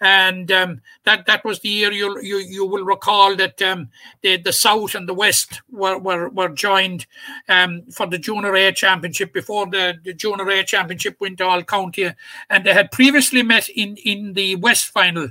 [0.01, 3.89] And um, that that was the year you you you will recall that um,
[4.21, 7.05] the the south and the west were were, were joined
[7.47, 11.63] um, for the junior A championship before the, the junior A championship went to all
[11.63, 12.11] county,
[12.49, 15.29] and they had previously met in in the west final,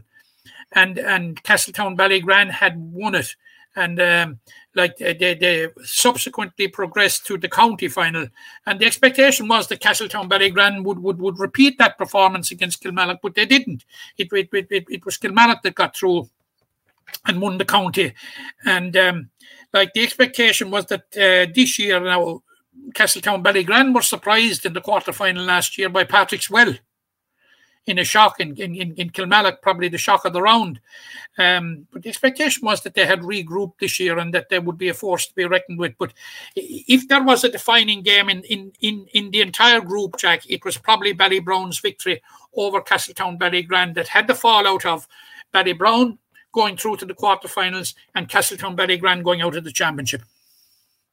[0.72, 3.36] and and Castletown Ballygran had won it,
[3.76, 4.40] and um,
[4.74, 8.26] like they, they subsequently progressed to the county final.
[8.66, 13.18] And the expectation was that Castletown Ballygran would, would, would repeat that performance against Kilmallock,
[13.22, 13.84] but they didn't.
[14.18, 16.28] It, it, it, it was Kilmallock that got through
[17.26, 18.14] and won the county.
[18.64, 19.30] And um,
[19.72, 22.42] like the expectation was that uh, this year now,
[22.94, 26.78] Castletown Ballygran were surprised in the quarter final last year by Patrickswell
[27.87, 30.80] in a shock in, in, in Kilmallock, probably the shock of the round.
[31.37, 34.78] Um, but the expectation was that they had regrouped this year and that they would
[34.78, 35.95] be a force to be reckoned with.
[35.99, 36.12] But
[36.55, 40.64] if there was a defining game in, in, in, in the entire group, Jack, it
[40.64, 42.22] was probably Ballybrown's victory
[42.55, 45.09] over Castletown Ballygran that had the fallout of
[45.53, 46.18] Ballybrown
[46.53, 50.22] going through to the quarterfinals and Castletown Ballygran going out of the championship.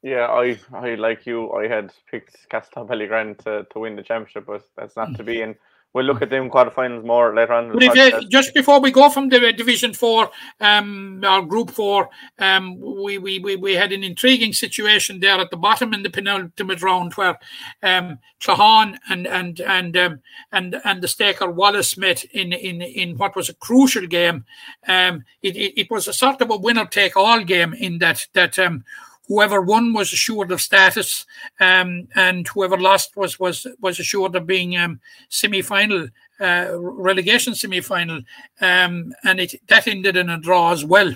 [0.02, 1.52] Yeah, I, I like you.
[1.52, 5.42] I had picked Castletown Ballygran to, to win the championship, but that's not to be.
[5.42, 5.56] And
[5.94, 7.74] we'll look at them quarterfinals more later on.
[7.74, 10.30] But if, just before we go from the Division Four,
[10.60, 15.50] um, or Group Four, um, we, we we we had an intriguing situation there at
[15.50, 17.40] the bottom in the penultimate round where
[17.82, 20.20] um, Claughaun and and and um,
[20.52, 24.46] and and the staker Wallace met in in in what was a crucial game.
[24.88, 28.28] Um, it, it, it was a sort of a winner take all game in that
[28.34, 28.84] that um
[29.30, 31.26] whoever won was assured of status,
[31.62, 35.00] um, and whoever lost was was was assured of being um,
[35.30, 36.10] semi-final,
[36.42, 38.22] uh, relegation semi-final,
[38.60, 41.14] um, and it that ended in a draw as well.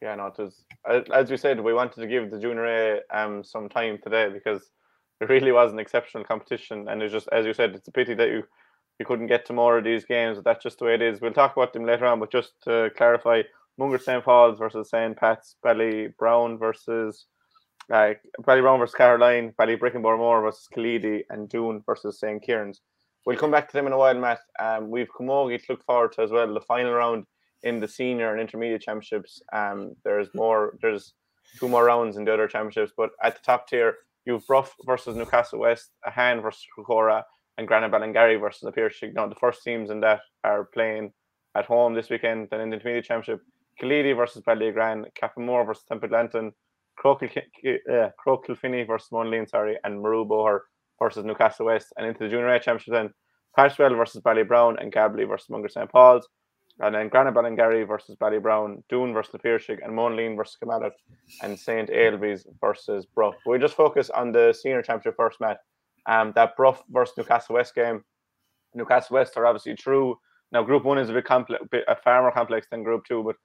[0.00, 0.62] Yeah, no, it was
[1.12, 4.70] as we said, we wanted to give the junior A um, some time today because
[5.20, 8.14] it really was an exceptional competition, and it's just as you said, it's a pity
[8.14, 8.44] that you
[8.98, 10.38] you couldn't get to more of these games.
[10.44, 11.20] That's just the way it is.
[11.20, 13.42] We'll talk about them later on, but just to clarify,
[13.80, 14.24] Mungret St.
[14.24, 15.16] Paul's versus St.
[15.16, 17.26] Pat's, Ballybrown versus
[17.90, 22.42] uh, Ballybrown versus Caherline, Ballybrickenborough versus Killeedy, and Doon versus St.
[22.42, 22.80] Kieran's.
[23.24, 24.40] We'll come back to them in a while, Matt.
[24.58, 26.52] Um, we've Camogie to look forward to as well.
[26.52, 27.26] The final round
[27.62, 29.40] in the senior and intermediate championships.
[29.52, 30.76] Um, there's more.
[30.82, 31.14] There's
[31.58, 35.16] two more rounds in the other championships, but at the top tier, you've Bruff versus
[35.16, 37.22] Newcastle West, Ahane versus Crecora,
[37.58, 39.02] and Granagh Ballingarry versus the Pierce.
[39.14, 41.12] Now the first teams in that are playing
[41.54, 42.48] at home this weekend.
[42.50, 43.44] Then in the intermediate championship,
[43.80, 46.52] Killeedy versus Ballygran, Cappamore versus Templeglantine,
[46.98, 50.60] Croagh uh, Kilfinny versus Monaleen, sorry, and Murroe Boher
[50.98, 53.14] versus Newcastle West, and into the Junior A Championship then
[53.58, 55.90] Patrickswell versus Ballybrown and Galbally versus Mungret St.
[55.90, 56.28] Paul's,
[56.80, 60.92] and then Granagh Ballingarry versus Ballybrown, Doon versus Piarsaigh, and Monaleen versus Kilmallock,
[61.42, 61.90] and St.
[61.90, 63.34] Ailbe's versus Bruff.
[63.46, 65.58] We just focus on the Senior Championship first, Matt.
[66.06, 68.02] Um, that Bruff versus Newcastle West game.
[68.74, 70.18] Newcastle West are obviously true.
[70.50, 73.36] Now, Group One is a bit complex, a far more complex than Group Two, but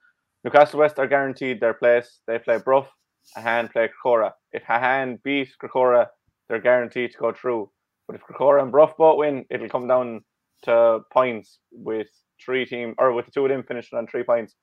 [0.44, 2.20] Newcastle West are guaranteed their place.
[2.28, 2.88] They play Bruff
[3.36, 4.32] Ahane play Crecora.
[4.52, 6.08] If Ahane beat Crecora,
[6.48, 7.70] they're guaranteed to go through.
[8.08, 10.22] But if Crecora and Bruff both win, it'll come down
[10.64, 12.08] to points with
[12.44, 14.56] three team or with the two of them finishing on three points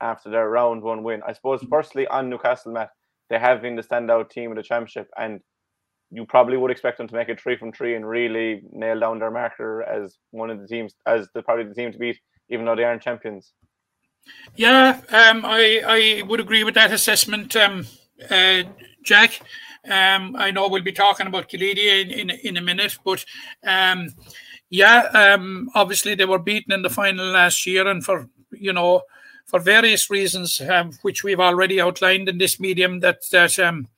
[0.00, 1.22] after their round one win.
[1.26, 2.90] I suppose firstly on Newcastle, Matt,
[3.30, 5.40] they have been the standout team of the championship and
[6.10, 9.20] you probably would expect them to make it three from three and really nail down
[9.20, 12.18] their marker as one of the teams as the probably the team to beat,
[12.48, 13.52] even though they aren't champions.
[14.56, 17.54] Yeah, um, I I would agree with that assessment.
[17.56, 17.86] Um,
[18.30, 18.62] uh,
[19.02, 19.40] Jack.
[19.84, 23.24] Um, I know we'll be talking about Killeedy in, in, in a minute, but
[23.66, 24.08] um,
[24.68, 29.02] yeah, um, obviously they were beaten in the final last year, and for you know
[29.46, 33.88] for various reasons, um, which we've already outlined in this medium, that that um,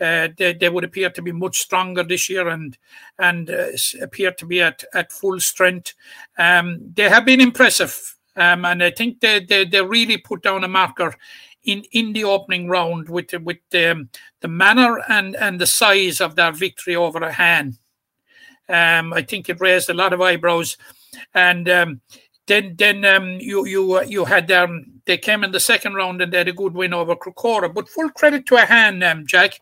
[0.00, 2.78] uh, they, they, would appear to be much stronger this year and
[3.18, 3.66] and uh,
[4.00, 5.94] appear to be at, at full strength.
[6.38, 10.64] Um, they have been impressive Um, and I think they, they, they really put down
[10.64, 11.14] a marker
[11.64, 14.08] in, in the opening round with with um,
[14.40, 17.76] the manner and, and the size of their victory over Ahane.
[18.68, 20.76] Um, I think it raised a lot of eyebrows,
[21.34, 22.00] and um,
[22.46, 26.22] then then um, you you uh, you had um, they came in the second round
[26.22, 27.72] and they had a good win over Crecora.
[27.72, 29.60] But full credit to Ahane, um, Jack.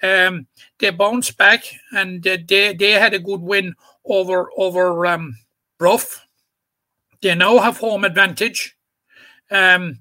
[0.00, 0.46] Um,
[0.78, 5.36] they bounced back and uh, they they had a good win over over um,
[5.78, 6.27] Bruff.
[7.22, 8.76] They now have home advantage.
[9.50, 10.00] Um,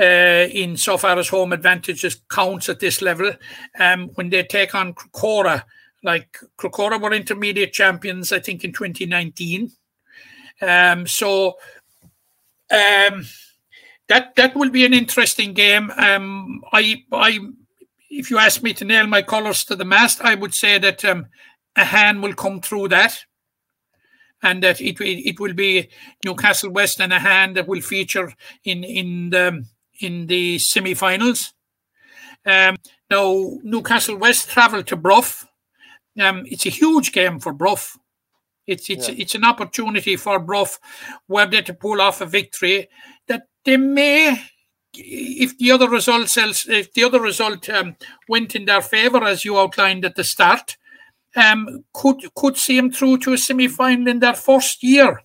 [0.00, 3.32] uh, in so far as home advantages counts at this level.
[3.78, 5.64] Um, when they take on Crecora,
[6.02, 9.72] like Crecora were intermediate champions, I think in 2019.
[10.60, 11.56] Um, so
[12.70, 13.26] um,
[14.08, 15.90] that that will be an interesting game.
[15.96, 17.38] Um, I I
[18.10, 21.04] if you ask me to nail my colours to the mast, I would say that
[21.04, 21.26] um,
[21.76, 23.18] Ahane will come through that,
[24.42, 25.88] and that it it will be
[26.24, 28.32] Newcastle West and Ahane that will feature
[28.64, 29.64] in in the
[30.00, 31.52] in the semi-finals.
[32.46, 32.76] Um,
[33.10, 35.46] now Newcastle West travel to Bruff.
[36.20, 37.98] Um, it's a huge game for Bruff.
[38.66, 39.16] It's it's yeah.
[39.18, 40.78] it's an opportunity for Bruff,
[41.26, 42.88] were they to pull off a victory,
[43.26, 44.40] that they may,
[44.94, 47.96] if the other results if the other result um,
[48.28, 50.76] went in their favour as you outlined at the start,
[51.36, 55.22] um, could could see him through to a semi final in their first year.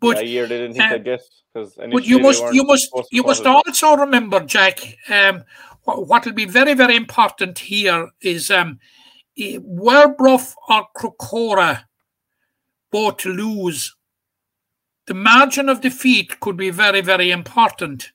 [0.00, 1.20] But yeah, a year they didn't think uh, they'd get
[1.52, 4.80] because but you must you must you must also remember, Jack.
[5.08, 5.44] Um,
[5.84, 8.78] what will be very very important here is um,
[9.60, 11.84] were Bruff or Crecora
[12.90, 13.94] both to lose,
[15.06, 18.12] the margin of defeat could be very, very important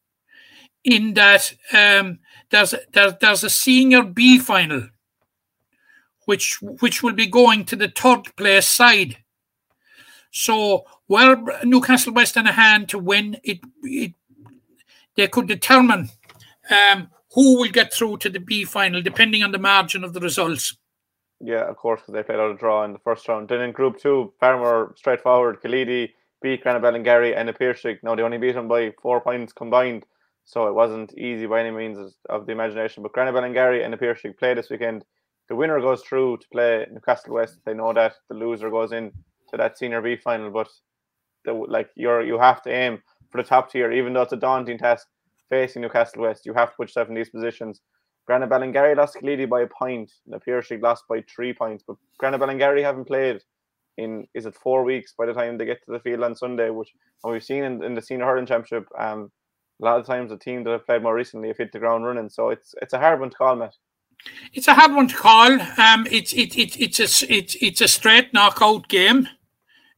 [0.84, 2.20] in that um,
[2.52, 4.88] there's, there's, there's a senior B final,
[6.26, 9.17] which, which will be going to the third place side.
[10.32, 14.13] So, where Newcastle West in Ahane to win, it, it
[15.15, 16.09] they could determine
[16.69, 20.19] um, who will get through to the B final, depending on the margin of the
[20.19, 20.76] results.
[21.41, 23.49] Yeah, of course, because they played out a draw in the first round.
[23.49, 25.61] Then in Group Two, far more straightforward.
[25.61, 26.11] Killeedy
[26.41, 27.99] beat Granagh Ballingarry and Gary and Na Piarsaigh.
[28.03, 30.05] Now they only beat them by four points combined,
[30.45, 33.03] so it wasn't easy by any means of the imagination.
[33.03, 35.03] But Granagh Ballingarry and Gary and Na Piarsaigh play this weekend.
[35.50, 37.60] The winner goes through to play Newcastle West.
[37.66, 39.12] They know that the loser goes in
[39.50, 40.50] to that Senior B final.
[40.50, 40.70] But
[41.46, 44.38] the, like you're, you have to aim for the top tier, even though it's a
[44.38, 45.08] daunting task
[45.50, 46.46] facing Newcastle West.
[46.46, 47.82] You have to put yourself in these positions
[48.30, 50.12] Granagh Ballingarry lost Killeedy by a point.
[50.28, 51.84] The Piercing lost by three points.
[51.88, 53.41] But Granagh Ballingarry haven't played
[53.98, 56.70] in is it four weeks by the time they get to the field on Sunday,
[56.70, 56.91] which
[57.24, 58.88] and we've seen in, in the senior hurling championship.
[58.98, 59.32] Um,
[59.82, 62.06] a lot of times the team that have played more recently have hit the ground
[62.06, 62.30] running.
[62.30, 63.76] So it's it's a hard one to call, Matt.
[64.53, 65.51] It's a hard one to call.
[65.80, 69.28] Um, it's it, it it's a it's it's a straight knockout game.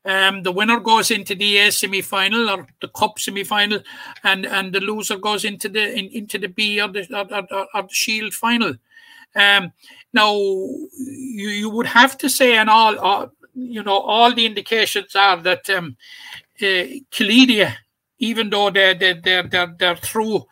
[0.05, 3.81] Um, the winner goes into the A semi-final or the Cup semi-final,
[4.23, 7.67] and and the loser goes into the in, into the B or the or, or,
[7.73, 8.75] or the Shield final.
[9.35, 9.73] Um,
[10.13, 15.37] now you you would have to say, and all, you know, all the indications are
[15.41, 15.97] that um,
[16.61, 16.85] uh,
[18.19, 20.45] even though they're they're they're they're, they're through,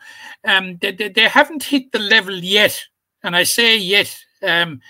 [0.44, 2.78] um, they, they, they haven't hit the level yet,
[3.26, 4.16] and I say yet.
[4.42, 4.80] Um,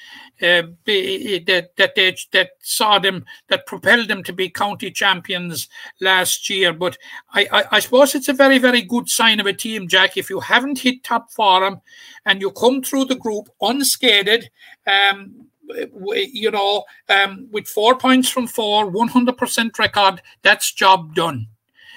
[0.42, 5.66] uh, that that they, that saw them that propelled them to be county champions
[6.00, 6.74] last year.
[6.74, 6.98] But
[7.32, 10.18] I, I, I suppose it's a very very good sign of a team, Jack.
[10.18, 11.80] If you haven't hit top forum
[12.26, 14.50] and you come through the group unscathed.
[14.86, 15.46] Um,
[16.14, 21.48] you know, um, with four points from four, 100% record, that's job done.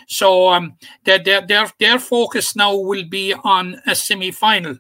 [0.08, 4.80] So um, their, their, their focus now will be on a semi final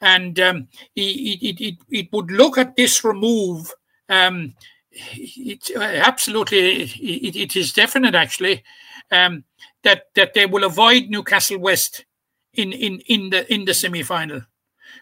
[0.00, 3.72] and um, it, it, it, it would look at this remove.
[4.08, 4.54] Um,
[4.90, 8.62] it, absolutely, it, it is definite actually
[9.10, 9.44] um,
[9.82, 12.04] that that they will avoid Newcastle West
[12.54, 14.42] in in in the in the semi final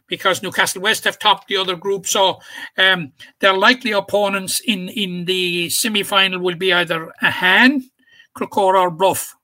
[0.06, 2.06] because Newcastle West have topped the other group.
[2.06, 2.40] So
[2.76, 7.90] um, their likely opponents in in the semi final will be either Ahane, Han,
[8.36, 9.34] Crecora, or Bruff.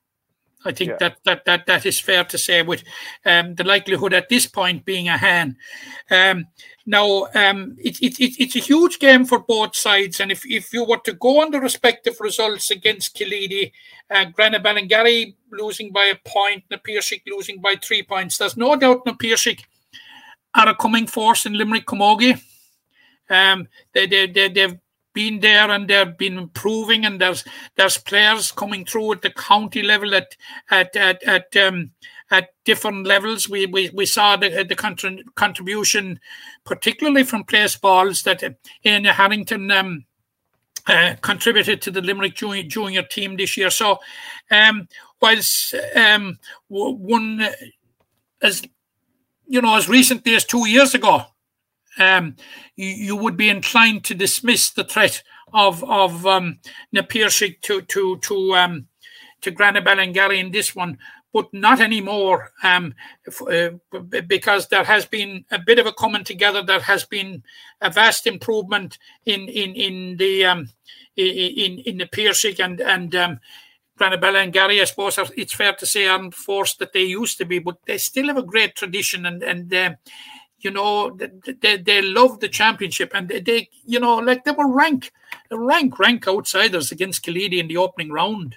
[0.64, 0.96] I think yeah.
[1.00, 2.84] that, that that that is fair to say, with
[3.24, 5.56] um, the likelihood at this point being Ahane.
[6.10, 6.46] Um,
[6.84, 10.72] now, um, it, it, it, it's a huge game for both sides, and if, if
[10.72, 13.72] you were to go on the respective results against Killeedy,
[14.10, 18.76] uh, Granagh Ballingarry losing by a point, Na Piarsaigh losing by three points, there's no
[18.76, 19.64] doubt Na Piarsaigh
[20.54, 22.42] are a coming force in Limerick Camogie.
[23.28, 24.78] Um, they, they, they, they've
[25.12, 27.44] been there and they've been improving and there's
[27.76, 30.36] there's players coming through at the county level at
[30.70, 31.90] at at, at um
[32.30, 36.20] at different levels we we, we saw the the contribution
[36.64, 38.42] particularly from place balls that
[38.84, 40.04] in Harrington um
[40.86, 43.70] uh, contributed to the Limerick junior, junior team this year.
[43.70, 43.98] So,
[44.50, 44.88] um,
[45.20, 46.38] whilst um,
[46.68, 47.46] one
[48.42, 48.62] as
[49.46, 51.24] you know as recently as two years ago,
[52.00, 52.36] um,
[52.76, 55.22] you, you, would be inclined to dismiss the threat
[55.52, 56.58] of of um,
[56.92, 58.86] Na Piarsaigh to to to um,
[59.42, 60.98] to in this one,
[61.32, 62.94] but not anymore um,
[63.48, 63.70] uh,
[64.26, 66.62] because there has been a bit of a coming together.
[66.62, 67.42] There has been
[67.80, 70.68] a vast improvement in in in the um,
[71.16, 73.40] in in the and and um,
[73.98, 74.80] Granagh Ballingarry.
[74.80, 77.98] I suppose it's fair to say aren't forced that they used to be, but they
[77.98, 79.72] still have a great tradition and and.
[79.72, 79.94] Uh,
[80.60, 81.16] you know
[81.60, 85.12] they, they love the championship and they, they you know like they were rank
[85.50, 88.56] rank rank outsiders against Killeedy in the opening round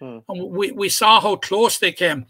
[0.00, 0.18] Hmm.
[0.28, 2.26] And we, we saw how close they came.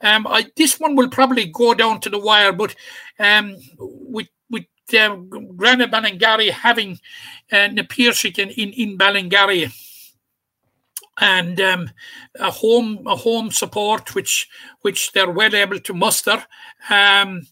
[0.00, 2.74] Um, I, this one will probably go down to the wire, but
[3.18, 6.98] um, with with uh, Granagh Ballingarry having
[7.52, 9.72] uh, Na Piarsaigh in, in, in Ballingarry
[11.20, 11.90] and um,
[12.40, 14.48] a home a home support which
[14.80, 16.44] which they're well able to muster.
[16.90, 17.46] Um,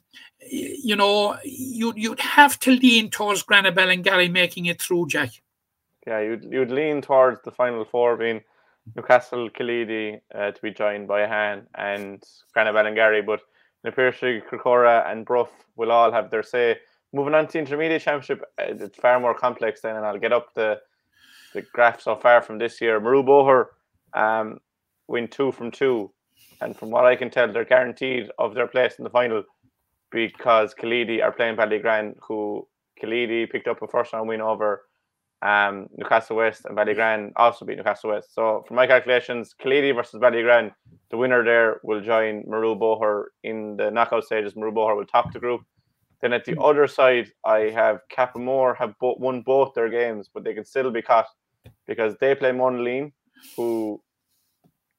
[0.49, 5.30] you know, you you'd have to lean towards Granagh Ballingarry making it through, Jack.
[6.07, 8.43] Yeah, you'd you'd lean towards the final four being
[8.97, 12.22] Newcastle, Killeedy uh, to be joined by Han and
[12.57, 13.41] Granagh Ballingarry, but
[13.84, 16.78] Na Piarsaigh, Crecora, and Bruff will all have their say.
[17.12, 20.55] Moving on to intermediate championship, uh, it's far more complex then, and I'll get up
[20.55, 20.80] the
[21.53, 23.01] the graph so far from this year.
[23.01, 23.66] Murroe Boher
[24.14, 24.61] um,
[25.09, 26.11] win two from two,
[26.61, 29.43] and from what I can tell, they're guaranteed of their place in the final
[30.11, 32.66] because Killeedy are playing Ballygran, who
[33.02, 34.82] Killeedy picked up a first round win over
[35.42, 38.34] um, Newcastle West and Ballygran also beat Newcastle West.
[38.34, 40.72] So, from my calculations, Killeedy versus Ballygran,
[41.11, 44.54] the winner there will join Maru Murroe Boher in the knockout stages.
[44.54, 45.62] Maru Murroe Boher will top the group.
[46.20, 50.44] Then at the other side, I have Cappamore have bo- won both their games, but
[50.44, 51.26] they can still be caught
[51.86, 53.12] because they play Monaleen,
[53.56, 54.02] who,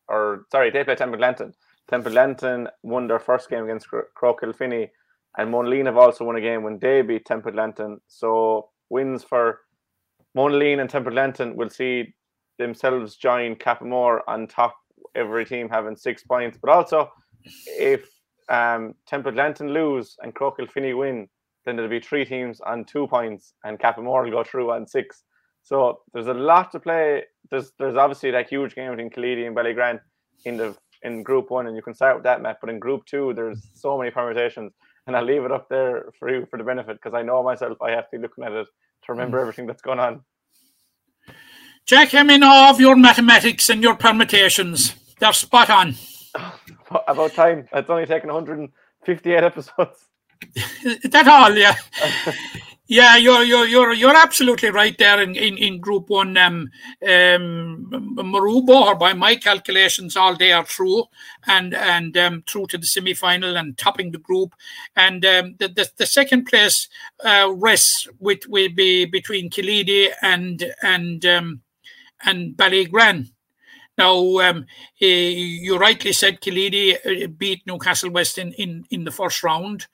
[0.08, 1.54] or sorry, they play Templeglantine.
[1.88, 4.90] Templeglantine won their first game against Cro- Croagh Kilfinny,
[5.38, 8.00] and Monaleen have also won a game when they beat Templeglantine.
[8.08, 9.60] So wins for
[10.36, 12.14] Monaleen and Templeglantine will see
[12.58, 14.76] themselves join Cappamore on top,
[15.16, 16.58] every team having six points.
[16.62, 17.12] But also,
[17.68, 18.10] if
[18.50, 21.28] um, Templeglantine lose and Croagh Kilfinny win,
[21.66, 25.24] then there'll be three teams on two points, and Cappamore will go through on six.
[25.64, 27.24] So there's a lot to play.
[27.50, 30.00] There's there's obviously that huge game between Killeedy and Ballygran
[30.46, 32.58] in the in Group One, and you can start with that map.
[32.62, 34.74] But in Group Two, there's so many permutations,
[35.08, 37.82] and I'll leave it up there for you for the benefit because I know myself
[37.82, 38.68] I have to be looking at it
[39.06, 39.42] to remember mm.
[39.42, 40.24] everything that's going on.
[41.86, 44.96] Jack, I'm in awe of your mathematics and your permutations.
[45.20, 45.96] They're spot on.
[47.08, 47.68] About time.
[47.74, 50.08] It's only taken 158 episodes.
[51.04, 51.76] that all, yeah.
[52.92, 56.36] yeah, you're you're you're you're absolutely right there in, in, in group one.
[56.36, 56.70] Um
[57.08, 61.06] um Murroe Boher, by my calculations, all they are through
[61.48, 64.56] and and um through to the semi final and topping the group.
[64.94, 66.90] And um the the, the second place
[67.24, 71.62] uh rests with will be between Killeedy and and um
[72.26, 73.32] and Ballygran.
[73.98, 74.66] Now, um,
[74.98, 79.88] you rightly said Killeedy uh, beat Newcastle West in, in, in the first round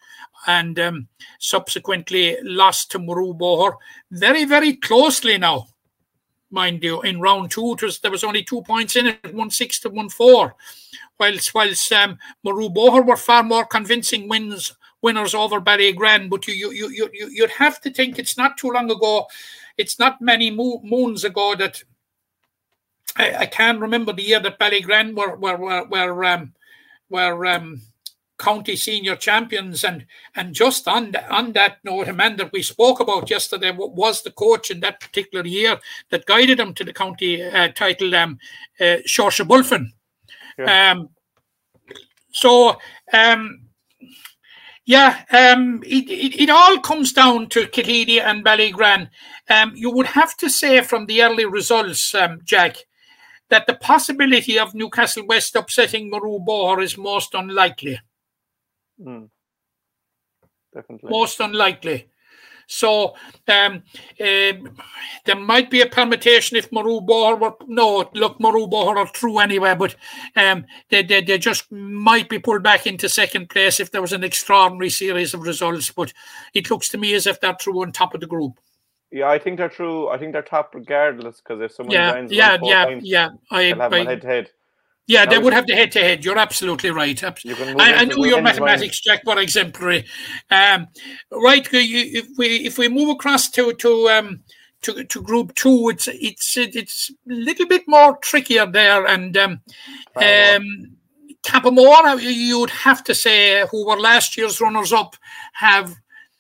[0.48, 1.08] and um,
[1.40, 3.74] subsequently lost to Murroe Boher
[4.12, 5.68] very, very closely now,
[6.50, 7.02] mind you.
[7.02, 10.10] In round two, was, there was only two points in it, 1 6 to 1
[10.10, 10.56] 4.
[11.20, 14.74] Whilst, whilst um, Murroe Boher were far more convincing wins
[15.04, 18.72] winners over Ballygran, but you, you, you, you, you'd have to think it's not too
[18.72, 19.28] long ago,
[19.78, 21.84] it's not many mo- moons ago that
[23.16, 26.54] I, can't remember the year that Ballygran were were were were, um,
[27.10, 27.82] were um,
[28.38, 32.62] county senior champions, and and just on the, on that note, a man that we
[32.62, 35.80] spoke about yesterday was the coach in that particular year
[36.10, 38.40] that guided them to the county uh, title, um,
[38.80, 39.92] uh, Saoirse Bulfin.
[40.58, 40.92] Yeah.
[40.92, 41.10] Um,
[42.32, 42.78] so.
[43.14, 43.62] Um,
[44.88, 49.10] yeah, um, it, it, it, all comes down to Killeedy and Ballygran.
[49.50, 52.78] Um, you would have to say from the early results, um, Jack,
[53.50, 58.00] that the possibility of Newcastle West upsetting Murroe Boher is most unlikely.
[59.02, 59.30] Mm.
[60.74, 61.10] Definitely.
[61.10, 62.08] Most unlikely.
[62.68, 63.16] So
[63.48, 63.84] um,
[64.20, 64.54] uh,
[65.26, 69.40] there might be a permutation if Murroe Boher were no look Murroe Boher are through
[69.40, 69.96] anyway, but
[70.36, 74.12] um, they, they they just might be pulled back into second place if there was
[74.12, 75.92] an extraordinary series of results.
[75.92, 76.12] But
[76.54, 78.60] it looks to me as if they're through on top of the group.
[79.12, 80.10] Yeah, I think they're true.
[80.10, 83.94] I think they're top regardless because if someone yeah, yeah, yeah, points, yeah, I, have
[83.94, 84.52] I, head to head.
[85.08, 86.26] Yeah, they would have the head to head.
[86.26, 87.22] You're absolutely right.
[87.24, 90.06] I, I know your mathematics, Jack, were exemplary.
[90.52, 90.88] Um,
[91.32, 94.44] right, if we if we move across to to um,
[94.82, 99.62] to, to Group Two, it's it's it's a little bit more trickier there, and um,
[100.18, 100.98] um,
[101.46, 105.16] Cappamore, you would have to say, who were last year's runners up,
[105.54, 105.96] have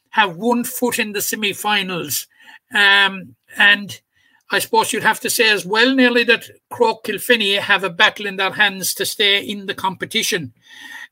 [0.10, 2.28] have one foot in the semi-finals,
[2.74, 4.02] um, and
[4.50, 8.26] I suppose you'd have to say as well, nearly that Croagh Kilfinny have a battle
[8.26, 10.54] in their hands to stay in the competition.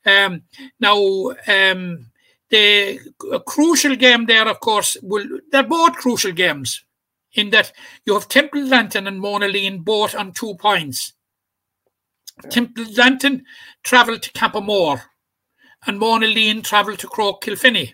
[0.06, 0.44] Um,
[0.80, 2.12] now, um,
[2.50, 3.00] the
[3.46, 6.86] crucial game there, of course, will they're both crucial games
[7.34, 7.74] in that
[8.06, 11.14] you have Templeglantine and Mona Monaleen both on two points.
[12.50, 13.44] Temple Lantern
[13.84, 15.02] travelled to Cappamore
[15.86, 17.94] and Mona Monaleen travelled to Croagh Kilfinny.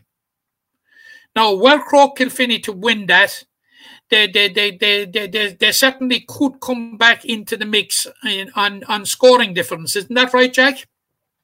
[1.36, 3.44] Now, were Croagh Kilfinny to win that,
[4.12, 8.52] they, they, they, they, they, they, they certainly could come back into the mix in,
[8.56, 9.96] on, on scoring difference.
[9.96, 10.86] Isn't that right, Jack?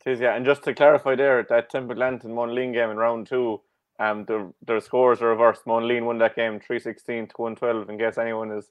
[0.06, 0.36] It is, yeah.
[0.36, 3.62] And just to clarify there, that Timberland and Monaleen game in round two,
[4.00, 5.66] um, the, their scores are reversed.
[5.66, 8.70] Monaleen won that game 316 to 112, in case anyone is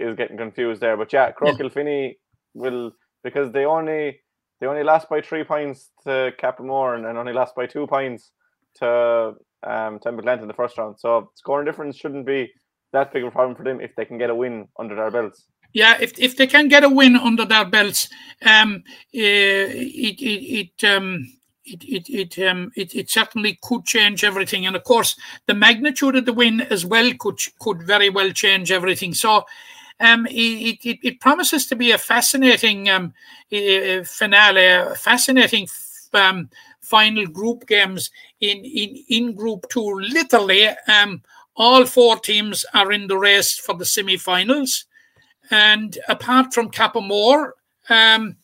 [0.00, 0.96] is getting confused there.
[0.96, 2.14] But yeah, Croagh Kilfinny yeah.
[2.54, 2.92] will,
[3.22, 4.20] because they only
[4.60, 8.30] they only lost by three points to Cappamore and, and only lost by two points
[8.76, 10.98] to um, Temple in the first round.
[10.98, 12.52] So scoring difference shouldn't be
[12.92, 15.44] that big problem for them if they can get a win under their belts.
[15.72, 18.08] Yeah, if if they can get a win under their belts,
[18.44, 21.32] um, uh, it it it um.
[21.64, 25.16] It it it, um, it it certainly could change everything, and of course,
[25.46, 29.14] the magnitude of the win as well could could very well change everything.
[29.14, 29.44] So,
[30.00, 33.14] um, it, it, it promises to be a fascinating um,
[33.52, 35.68] uh, finale, a fascinating
[36.12, 40.00] um, final group games in, in, in Group 2.
[40.00, 41.22] Literally, um,
[41.56, 44.86] all four teams are in the race for the semi-finals.
[45.50, 47.52] And apart from Cappamore,
[47.88, 48.36] um,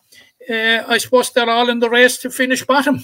[0.50, 3.00] uh, I suppose they're all in the race to finish bottom.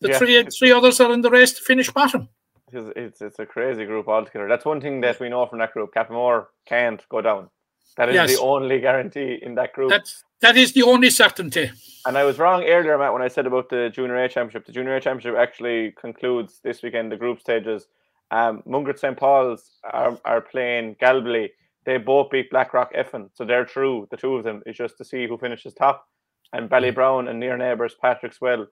[0.00, 0.18] The yeah.
[0.18, 2.28] three three others are in the race to finish bottom.
[2.72, 4.48] It's, it's, it's a crazy group altogether.
[4.48, 5.92] That's one thing that we know from that group.
[5.94, 7.50] Cappamore can't go down.
[7.96, 8.34] That is yes.
[8.34, 9.90] the only guarantee in that group.
[9.90, 11.70] That's that is the only certainty.
[12.06, 14.64] And I was wrong earlier, Matt, when I said about the Junior A Championship.
[14.64, 17.88] The Junior A Championship actually concludes this weekend, the group stages.
[18.30, 19.16] Um, Mungret St.
[19.16, 21.48] Paul's are, are playing Galbally.
[21.86, 24.62] They both beat Blackrock Effin, so they're through, the two of them.
[24.66, 26.04] It's just to see who finishes top.
[26.52, 28.66] And Ballybrown and near neighbours Patrickswell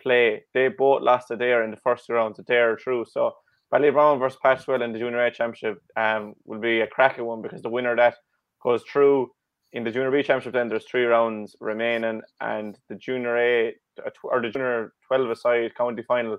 [0.00, 0.44] play.
[0.54, 3.06] They both lost Adare in the first round, so they're through.
[3.10, 3.32] So
[3.72, 7.62] Ballybrown versus Patrickswell in the Junior A Championship um, will be a cracking one because
[7.62, 8.14] the winner that
[8.62, 9.30] goes through
[9.72, 13.74] in the Junior B Championship, then there's three rounds remaining, and the Junior A
[14.22, 16.38] or the Junior 12 aside county final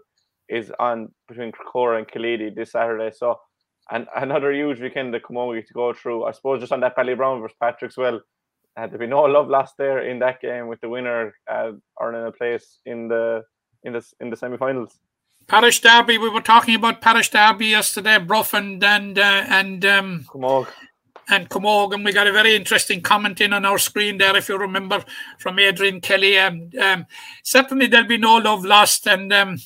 [0.50, 3.12] is on between Cora and Killeedy this Saturday.
[3.16, 3.40] So,
[3.92, 6.26] and another huge weekend the Camogie to go through.
[6.26, 8.20] I suppose just on that Ballybrown versus Patrickswell,
[8.78, 11.72] uh, there'd be no love lost there in that game with the winner uh,
[12.02, 13.44] earning a place in the
[13.84, 15.00] in the in the semi-finals.
[15.48, 16.18] Parish Derby.
[16.18, 20.68] We were talking about Parish Derby yesterday, Bruff and and uh, and um, Camogie
[21.30, 22.04] and Camogan.
[22.04, 25.04] We got a very interesting comment in on our screen there, if you remember,
[25.40, 26.38] from Adrian Kelly.
[26.38, 27.06] Um, um,
[27.44, 29.58] certainly, there'll be no love lost, and um,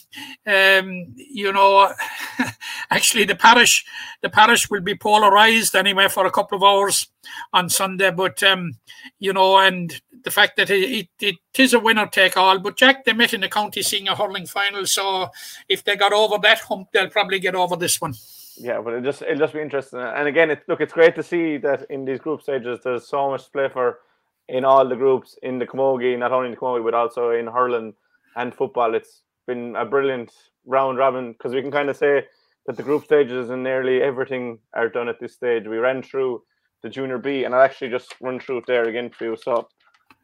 [0.45, 1.91] um you know,
[2.89, 3.85] actually, the parish,
[4.21, 7.07] the parish will be polarized anyway for a couple of hours
[7.53, 8.11] on Sunday.
[8.11, 8.73] But um,
[9.19, 12.59] you know, and the fact that it, it, it is a winner take all.
[12.59, 15.29] But Jack, they met in the county senior hurling final, so
[15.67, 18.13] if they got over that hump, they'll probably get over this one
[18.59, 19.99] yeah, but it just it'll just be interesting.
[19.99, 23.29] And again, it look, it's great to see that in these group stages, there's so
[23.29, 23.99] much play for
[24.47, 27.47] in all the groups in the Camogie, not only in the Camogie but also in
[27.47, 27.93] hurling
[28.35, 28.95] and football.
[28.95, 30.31] It's been a brilliant
[30.65, 32.25] round robin because we can kind of say
[32.65, 35.67] that the group stages and nearly everything are done at this stage.
[35.67, 36.43] We ran through
[36.83, 39.37] the junior B, and I'll actually just run through it there again for you.
[39.41, 39.67] So,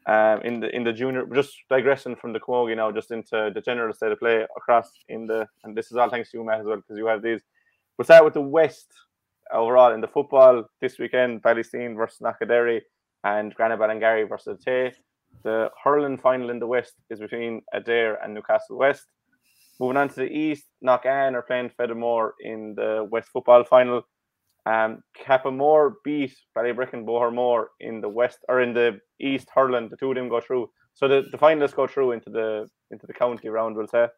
[0.06, 3.60] um, in the in the junior, just digressing from the Camogie now, just into the
[3.60, 6.60] general state of play across in the, and this is all thanks to you, Matt,
[6.60, 7.40] as well, because you have these
[7.98, 8.92] We'll start with the West
[9.50, 11.42] overall in the football this weekend.
[11.42, 12.82] Ballysteen versus Knockaderry
[13.24, 14.92] and Granagh Ballingarry versus Tay.
[15.44, 19.06] The hurling final in the West is between Adare and Newcastle West.
[19.80, 24.02] Moving on to the East, Knockane are playing Fedamore in the West football final.
[24.66, 29.88] Um, Cappamore beat Ballybricken Bohermore in the West or in the East hurling.
[29.88, 30.68] The two of them go through.
[30.92, 34.08] So the, the finalists go through into the into the county round, we'll say.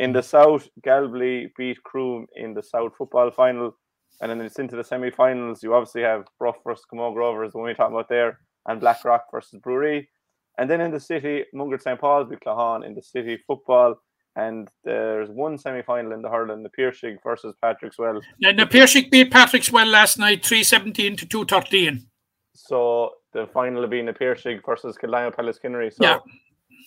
[0.00, 3.76] In the South, Galbally beat Croom in the South football final.
[4.22, 5.62] And then it's into the semi finals.
[5.62, 9.24] You obviously have Bruff versus Camogue Rovers, the one we talking about there, and Blackrock
[9.30, 10.08] versus Bruree.
[10.56, 12.00] And then in the city, Mungret St.
[12.00, 13.94] Paul's beat Claughaun in the city football.
[14.36, 18.22] And there's one semi final in the hurling, the Piarsaigh versus Patrickswell.
[18.42, 22.06] And the Piarsaigh beat Patrickswell last night, 317 to 213.
[22.54, 25.92] So the final will being the Piarsaigh versus Kildimo Pallaskenry.
[25.92, 26.18] So yeah.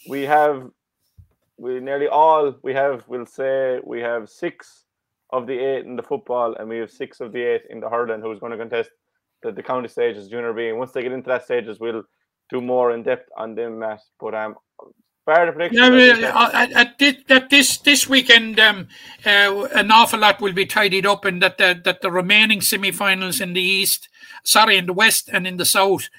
[0.09, 0.72] we have
[1.57, 4.85] we nearly all we have we'll say we have six
[5.31, 7.89] of the eight in the football and we have six of the eight in the
[7.89, 8.89] hurling who's going to contest
[9.43, 10.69] the, the county stages, junior B.
[10.69, 12.03] And once they get into that stages, we'll
[12.49, 13.99] do more in depth on them, Matt.
[14.19, 14.55] But um,
[15.25, 15.93] fair the prediction.
[15.93, 18.87] Yeah, well, at, at, this, at this this weekend, um,
[19.25, 23.39] uh, an awful lot will be tidied up, and that the, that the remaining semi-finals
[23.39, 24.09] in the east,
[24.43, 26.09] sorry, in the west and in the south,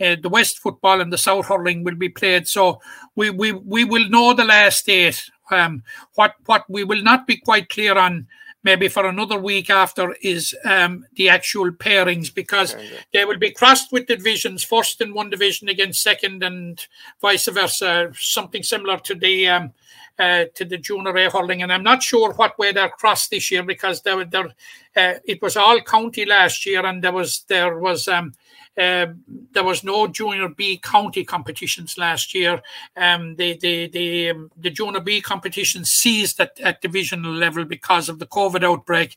[0.00, 2.48] uh, the west football and the south hurling will be played.
[2.48, 2.80] So
[3.14, 5.30] we we we will know the last eight.
[5.50, 5.82] Um,
[6.14, 8.26] what what we will not be quite clear on.
[8.62, 12.74] Maybe for another week after is um, the actual pairings because
[13.12, 16.86] they will be crossed with the divisions, first in one division against second, and
[17.20, 18.10] vice versa.
[18.18, 19.74] Something similar to the um,
[20.18, 23.50] uh, to the junior A hurling, and I'm not sure what way they're crossed this
[23.50, 24.54] year because there, were- there,
[24.96, 28.32] uh, it was all county last year, and there was there was um,
[28.78, 29.06] uh,
[29.52, 32.60] there was no junior B county competitions last year.
[32.96, 38.08] Um, the the the um, the junior B competition ceased at, at divisional level because
[38.08, 39.16] of the COVID outbreak.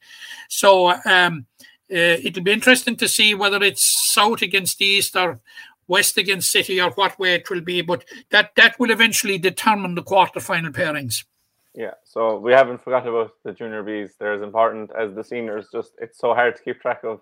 [0.49, 1.45] So um,
[1.91, 5.39] uh, it'll be interesting to see whether it's south against east or
[5.87, 7.81] west against city or what way it will be.
[7.81, 11.25] But that that will eventually determine the quarter-final pairings.
[11.73, 14.11] Yeah, so we haven't forgot about the junior Bs.
[14.19, 15.67] They're as important as the seniors.
[15.71, 17.21] Just it's so hard to keep track of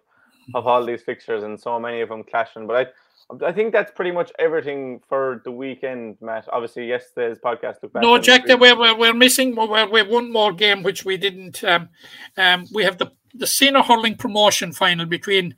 [0.54, 2.68] of all these fixtures and so many of them clashing.
[2.68, 6.48] But I I think that's pretty much everything for the weekend, Matt.
[6.52, 8.04] Obviously, yesterday's podcast took back.
[8.04, 11.64] No, Jack, we're, we're, we're missing we're, we're one more game which we didn't.
[11.64, 11.90] Um,
[12.38, 15.56] um, we have the the senior hurling promotion final between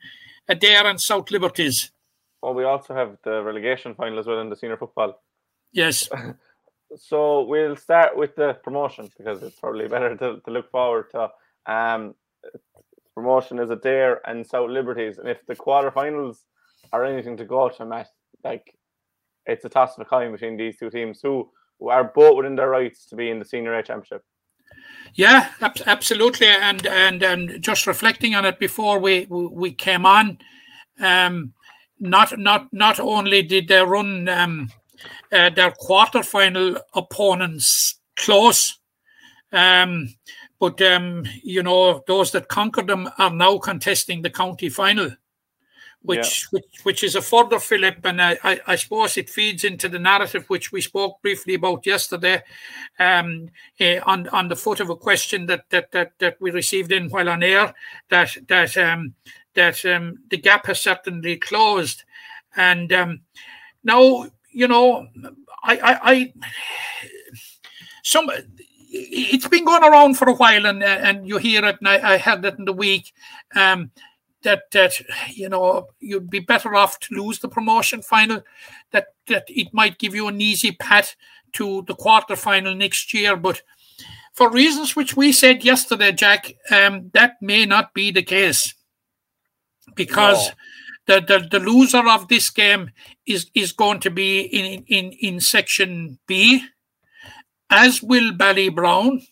[0.50, 1.92] Adare and South Liberties.
[2.42, 5.22] Well, we also have the relegation final as well in the senior football.
[5.72, 6.08] Yes,
[6.96, 11.30] So we'll start with the promotion because it's probably better to, to look forward to.
[11.66, 12.16] Um,
[13.14, 16.38] promotion is Adare and South Liberties, and if the quarterfinals
[16.94, 18.08] are anything to go to, Matt,
[18.44, 18.78] like
[19.46, 22.56] it's a toss of a coin between these two teams who, who are both within
[22.56, 24.24] their rights to be in the senior A championship.
[25.16, 26.48] yeah, ab- absolutely.
[26.48, 30.38] And and and just reflecting on it before we we we came on,
[31.00, 31.54] um,
[32.00, 34.70] not not not only did they run um,
[35.32, 38.80] uh, their quarterfinal opponents close,
[39.52, 40.14] um,
[40.60, 45.12] but um, you know those that conquered them are now contesting the county final.
[46.04, 49.90] Which, which which is a further fillip, and I, I, I suppose it feeds into
[49.90, 52.44] the narrative which we spoke briefly about yesterday,
[52.98, 56.94] um, eh, on on the foot of a question that that that, that we received
[56.94, 57.74] in while on air
[58.10, 59.16] that that um,
[59.58, 62.04] that um, the gap has certainly closed,
[62.56, 63.22] and um,
[63.84, 65.08] now you know
[65.64, 66.34] I I, I
[68.04, 68.30] some
[68.90, 72.18] it's been going around for a while and and you hear it and I, I
[72.18, 73.12] heard it in the week
[73.56, 73.92] um,
[74.44, 74.94] that that
[75.30, 78.42] you know you'd be better off to lose the promotion final
[78.92, 81.16] that that it might give you an easy path
[81.54, 83.36] to the quarter final next year.
[83.36, 83.62] But
[84.34, 88.74] for reasons which we said yesterday jack um, that may not be the case
[89.98, 90.52] because
[91.08, 92.92] the, the the loser of this game
[93.26, 96.64] is is going to be in in in section b
[97.70, 99.26] as will Ballybrown,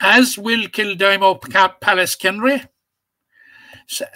[0.00, 1.40] as will Kildimo
[1.80, 2.68] Pallaskenry,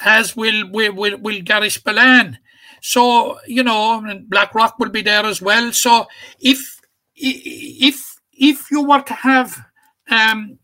[0.04, 2.38] as will will will, will Garryspillane.
[2.82, 5.72] So you know, Blackrock will be there as well.
[5.72, 6.06] So
[6.40, 6.80] if
[7.16, 8.00] if
[8.32, 9.58] if you were to have
[10.10, 10.58] um,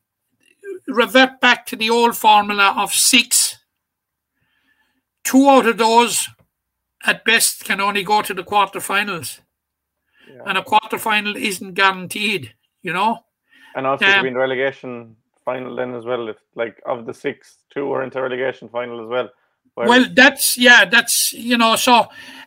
[0.86, 3.43] revert back to the old formula of six,
[5.24, 6.28] two out of those
[7.04, 9.40] at best can only go to the quarterfinals,
[10.46, 12.54] and a quarterfinal isn't guaranteed.
[12.82, 13.24] You know.
[13.76, 16.28] And also Um, in relegation final then as well.
[16.28, 19.30] If like of the six, two are into relegation final as well.
[19.74, 22.06] Whereas- Well, that's yeah, that's you know, so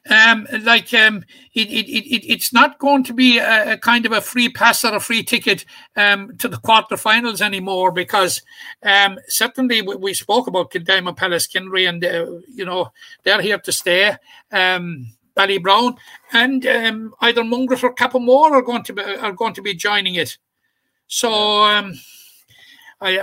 [0.09, 1.23] um, like um,
[1.53, 4.47] it, it, it, it- it's not going to be a, a kind of a free
[4.49, 5.65] pass or a free ticket
[5.97, 8.41] um, to the quarterfinals anymore because
[8.83, 12.91] um, certainly we, we spoke about Kildimo Pallaskenry and uh, you know
[13.23, 14.15] they're here to stay.
[14.51, 15.97] Um, Ballybrown
[16.33, 20.15] and um, either Mungret or Cappamore are going to be are going to be joining
[20.15, 20.37] it.
[21.05, 21.93] So um,
[23.01, 23.19] I,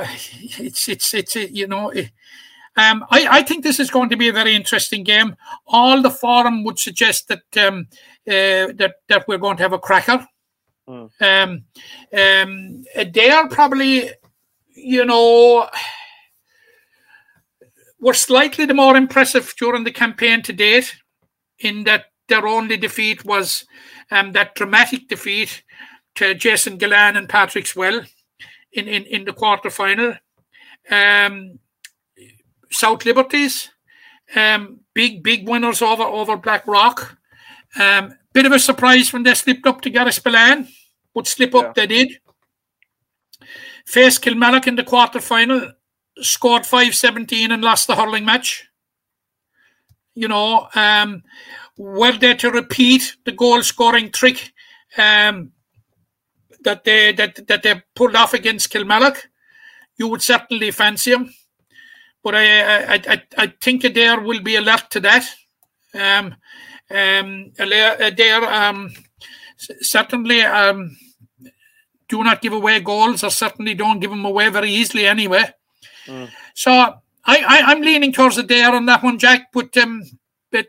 [0.58, 1.88] it's it's it's you know.
[1.88, 2.10] It,
[2.76, 5.36] um, I, I think this is going to be a very interesting game.
[5.66, 7.86] All the forum would suggest that um,
[8.26, 10.26] uh, that that we're going to have a cracker.
[10.88, 11.10] Mm.
[11.20, 11.64] Um,
[12.12, 14.10] um, they are probably,
[14.74, 15.68] you know,
[18.00, 20.94] were slightly the more impressive during the campaign to date,
[21.60, 23.66] in that their only defeat was
[24.10, 25.62] um, that dramatic defeat
[26.16, 28.06] to Jason Gillane and Patrickswell
[28.72, 30.14] in, in, in the quarter final.
[30.90, 31.58] Um,
[32.70, 33.70] South Liberties,
[34.34, 37.18] um, big big winners over over Blackrock.
[37.78, 40.68] Um, bit of a surprise when they slipped up to Garryspillane,
[41.14, 42.18] but slip up they did.
[43.86, 45.72] Faced Kilmallock in the quarter final,
[46.20, 48.68] scored 5-17 and lost the hurling match.
[50.14, 51.22] You know, um,
[51.76, 54.52] were they to repeat the goal scoring trick
[54.96, 55.52] um,
[56.62, 59.18] that they that that they pulled off against Kilmallock,
[59.96, 61.32] you would certainly fancy them.
[62.24, 65.24] But I I, I, I think there will be alert to that.
[65.94, 66.34] Um,
[66.90, 68.90] um, there um,
[69.80, 70.96] certainly um,
[72.08, 75.44] do not give away goals, or certainly don't give them away very easily anyway.
[76.06, 76.30] Mm.
[76.54, 76.94] So I,
[77.26, 79.52] I am leaning towards there on that one, Jack.
[79.52, 80.02] But um,
[80.50, 80.66] but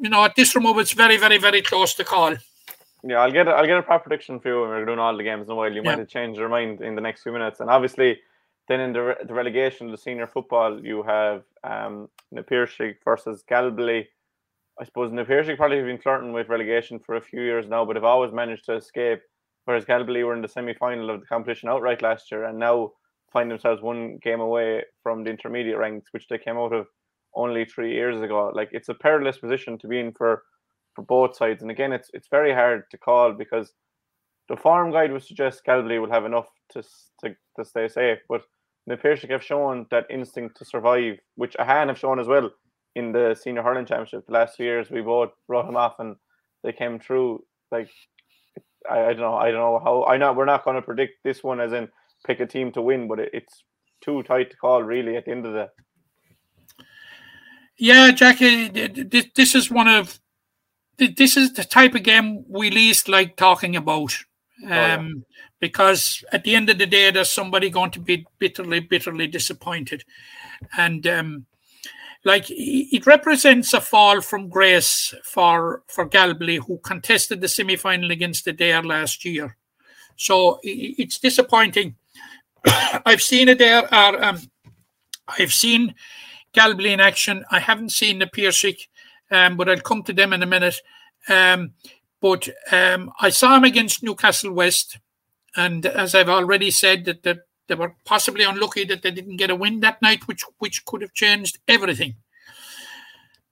[0.00, 2.36] you know at this removal, it's very very very close to call.
[3.06, 5.16] Yeah, I'll get a, I'll get a proper prediction for you when we're doing all
[5.16, 5.70] the games in a while.
[5.70, 5.90] You yeah.
[5.90, 8.18] might have changed your mind in the next few minutes, and obviously,
[8.68, 12.96] then in the, re- the relegation, of the senior football, you have um, Na Piarsaigh
[13.04, 14.06] versus Galbally.
[14.80, 17.84] I suppose Na Piarsaigh probably have been flirting with relegation for a few years now,
[17.84, 19.20] but have always managed to escape.
[19.66, 22.92] Whereas Galbally were in the semi final of the competition outright last year, and now
[23.32, 26.86] find themselves one game away from the intermediate ranks, which they came out of
[27.34, 28.50] only three years ago.
[28.54, 30.42] Like it's a perilous position to be in for
[30.94, 31.62] for both sides.
[31.62, 33.72] And again, it's it's very hard to call because
[34.48, 36.82] the farm guide would suggest Galbally will have enough to
[37.22, 38.42] to, to stay safe, but
[38.88, 42.50] Piarsaigh have shown that instinct to survive, which Ahane have shown as well
[42.94, 44.26] in the senior hurling championship.
[44.26, 46.16] The last two years, we both brought them off and
[46.62, 47.44] they came through.
[47.70, 47.88] Like
[48.90, 50.04] I, I don't know, I don't know how.
[50.04, 51.88] I know we're not going to predict this one as in
[52.26, 53.64] pick a team to win, but it, it's
[54.02, 55.70] too tight to call really at the end of the.
[57.76, 60.20] Yeah, Jackie, this is one of
[60.96, 64.16] this is the type of game we least like talking about.
[64.62, 64.94] Um, oh, yeah.
[64.94, 65.24] Um,
[65.60, 70.04] because at the end of the day, there's somebody going to be bitterly, bitterly disappointed.
[70.76, 71.46] And um,
[72.24, 78.10] like it represents a fall from grace for for Galbally, who contested the semi final
[78.10, 79.56] against the Dare last year.
[80.16, 81.96] So it's disappointing.
[83.06, 83.82] I've seen it there.
[83.92, 84.38] Or, um,
[85.38, 85.94] I've seen
[86.52, 87.44] Galbally in action.
[87.50, 88.88] I haven't seen the Piarsaigh
[89.30, 90.80] um, but I'll come to them in a minute.
[91.28, 91.72] Um,
[92.24, 94.98] but um, I saw him against Newcastle West,
[95.56, 99.50] and as I've already said, that the, they were possibly unlucky that they didn't get
[99.50, 102.14] a win that night, which which could have changed everything.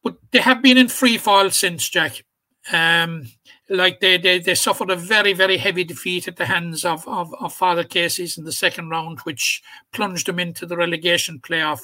[0.02, 2.24] But they have been in free fall since, Jack.
[2.72, 3.26] Um,
[3.68, 7.34] like they, they they suffered a very very heavy defeat at the hands of, of,
[7.40, 9.60] of Father Casey's in the second round, which
[9.92, 11.82] plunged them into the relegation playoff.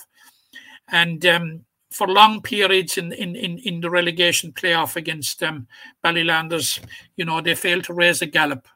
[0.91, 5.67] And um, for long periods in, in, in, in the relegation playoff against um,
[6.05, 6.81] Ballylanders,
[7.17, 8.69] you know, they failed to raise a gallop.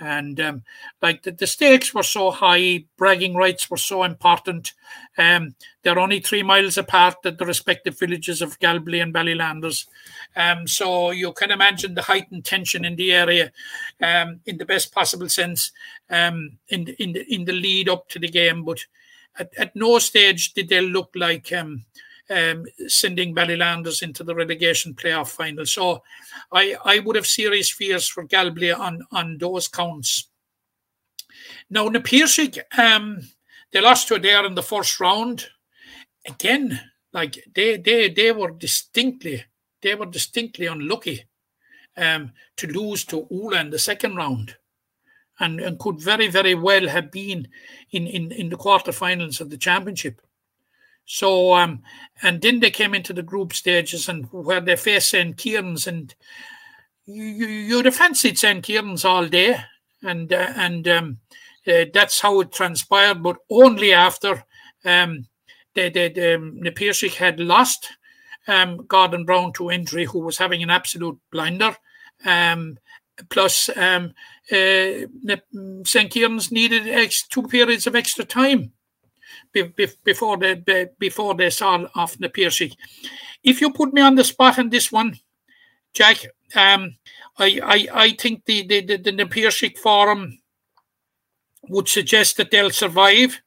[0.00, 0.62] And um,
[1.02, 4.72] like the, the stakes were so high, bragging rights were so important.
[5.16, 9.86] Um, they're only three miles apart at the respective villages of Galbally and Ballylanders.
[10.36, 13.50] Um, so you can imagine the heightened tension in the area,
[14.00, 15.72] um, in the best possible sense,
[16.10, 18.64] um, in the, in the in the lead up to the game.
[18.64, 18.84] But
[19.36, 21.52] at, at no stage did they look like
[22.30, 25.66] um, sending Ballylanders into the relegation playoff final.
[25.66, 26.02] So
[26.52, 30.28] I, I would have serious fears for Galbally on, on those counts.
[31.70, 33.20] Now, Na Piarsaigh, um,
[33.72, 35.46] they lost to Adare in the first round.
[36.26, 36.80] Again,
[37.12, 39.44] like they they they were distinctly
[39.82, 41.24] they were distinctly unlucky
[41.96, 44.56] um, to lose to Oola in the second round.
[45.40, 47.46] And, and could very, very well have been
[47.92, 50.20] in, in, in the quarterfinals of the championship.
[51.10, 51.82] So, um,
[52.22, 55.34] and then they came into the group stages and where they faced St.
[55.38, 56.14] Kieran's, and
[57.06, 58.62] you, you, you'd have fancied St.
[58.62, 59.58] Kieran's all day,
[60.02, 61.18] and uh, and um,
[61.66, 63.22] uh, that's how it transpired.
[63.22, 64.44] But only after
[64.84, 65.26] um,
[65.74, 67.88] the the, the um, had lost
[68.46, 71.74] um, Gordon Brown to injury, who was having an absolute blinder.
[72.26, 72.76] Um,
[73.30, 74.12] plus, um,
[74.52, 75.06] uh,
[75.84, 76.10] St.
[76.10, 78.72] Kieran's needed ex- two periods of extra time
[79.52, 82.76] before the before they saw off the Piarsaigh.
[83.42, 85.18] If you put me on the spot on this one,
[85.94, 86.96] Jack, um,
[87.38, 90.38] I, I I think the the the, the forum
[91.68, 93.40] would suggest that they'll survive,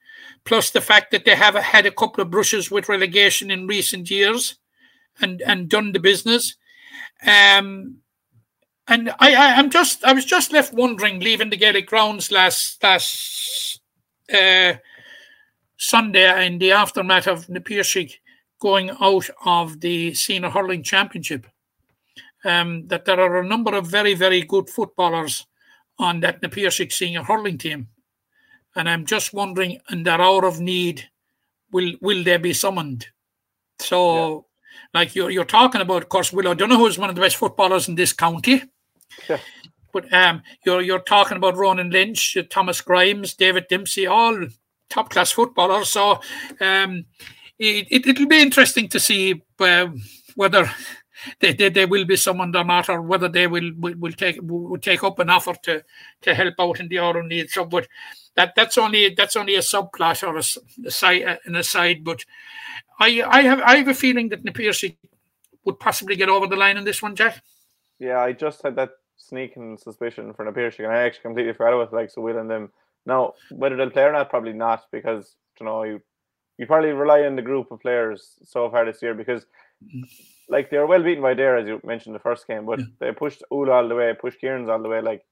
[0.45, 4.09] plus the fact that they have had a couple of brushes with relegation in recent
[4.09, 4.57] years,
[5.19, 6.55] and and done the business.
[7.25, 7.97] Um,
[8.87, 12.81] and I, I am just I was just left wondering, leaving the Gaelic grounds last
[12.83, 13.79] last
[14.33, 14.73] uh,
[15.81, 18.19] Sunday in the aftermath of Piarsaigh
[18.59, 21.47] going out of the senior hurling championship.
[22.45, 25.45] Um, that there are a number of very, very good footballers
[25.97, 27.87] on that Na senior hurling team.
[28.75, 31.09] And I'm just wondering, in their hour of need,
[31.71, 33.07] will will they be summoned?
[33.79, 34.45] So,
[34.93, 34.99] yeah.
[34.99, 37.87] like you're, you're talking about, of course, Will O'Donoghue is one of the best footballers
[37.87, 38.63] in this county.
[39.27, 39.39] Yeah.
[39.91, 44.47] But um, you're you're talking about Ronan Lynch, Thomas Grimes, David Dempsey, all
[44.91, 45.83] top class footballer.
[45.85, 46.19] So
[46.59, 47.05] um,
[47.57, 49.87] it, will be interesting to see uh,
[50.35, 50.69] whether
[51.39, 54.39] they, they, they will be summoned or not, or whether they will will, will take
[54.41, 55.83] will take up an offer to
[56.21, 57.49] to help out in the Ireland need.
[57.49, 57.87] So, but
[58.35, 62.03] that that's only that's only a subplot or a, a side uh, an aside.
[62.03, 62.25] But
[62.99, 64.97] I I have I have a feeling that Na Piarsaigh
[65.65, 67.41] would possibly get over the line in this one, Jack.
[67.99, 71.93] Yeah, I just had that sneaking suspicion for Napier and I actually completely forgot about
[71.93, 72.71] like so Will and them.
[73.05, 76.01] Now, whether they'll play or not, probably not, because you know you
[76.57, 79.45] you probably rely on the group of players so far this year because
[80.49, 83.11] like they were well beaten by Dare as you mentioned the first game, but they
[83.11, 85.01] pushed Oola all the way, pushed Kieran's all the way.
[85.01, 85.25] Like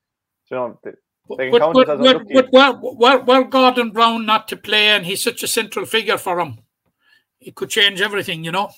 [0.50, 0.91] you know, they,
[1.38, 5.06] they But, count but, but, but were, were, were Gordon Brown not to play, and
[5.06, 6.60] he's such a central figure for him,
[7.40, 8.72] it could change everything, you know.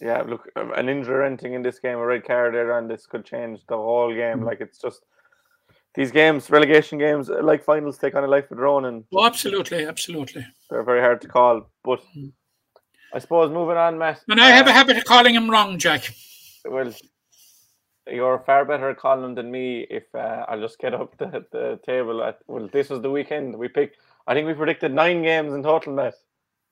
[0.00, 2.88] Yeah, look, um, an injury or anything in this game, a red card there, and
[2.88, 4.42] this could change the whole game.
[4.42, 5.02] Like it's just
[5.96, 9.04] these games, relegation games, uh, like finals, take on a life of their own, and
[9.14, 10.46] Oh, absolutely, absolutely.
[10.70, 11.70] they're very hard to call.
[11.82, 12.00] But
[13.14, 14.20] I suppose moving on, Matt.
[14.28, 16.12] And I have a uh, habit of calling him wrong, Jack.
[16.64, 16.92] well,
[18.08, 19.86] you're far better at calling them than me.
[19.90, 23.56] If uh, I'll just get up the, the table at well, this was the weekend
[23.56, 23.96] we picked.
[24.26, 25.94] I think we predicted nine games in total.
[25.94, 26.14] Matt,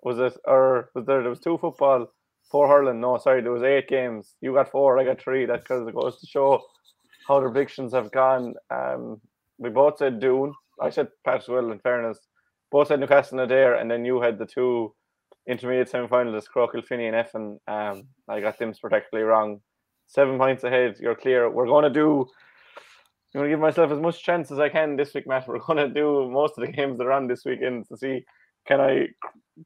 [0.02, 1.22] was it or was there?
[1.22, 2.12] There was two football,
[2.50, 3.00] four hurling.
[3.00, 4.34] No, sorry, there was eight games.
[4.40, 5.46] You got four, I got three.
[5.46, 6.62] That because it goes to show
[7.26, 8.54] how the predictions have gone.
[8.70, 9.20] Um,
[9.58, 10.54] we both said Doon.
[10.80, 11.48] I said as.
[11.48, 12.18] In fairness,
[12.70, 14.94] both said Newcastle and Adare, and then you had the two
[15.48, 17.58] intermediate semi-finalists, Croagh Kilfinny, and Effin.
[17.68, 19.60] Um, I got them spectacularly wrong.
[20.06, 20.96] Seven points ahead.
[21.00, 21.50] You're clear.
[21.50, 22.26] We're going to do.
[23.34, 25.48] I'm going to give myself as much chance as I can this week, Matt.
[25.48, 28.24] We're going to do most of the games that are on this weekend to see
[28.66, 29.08] can I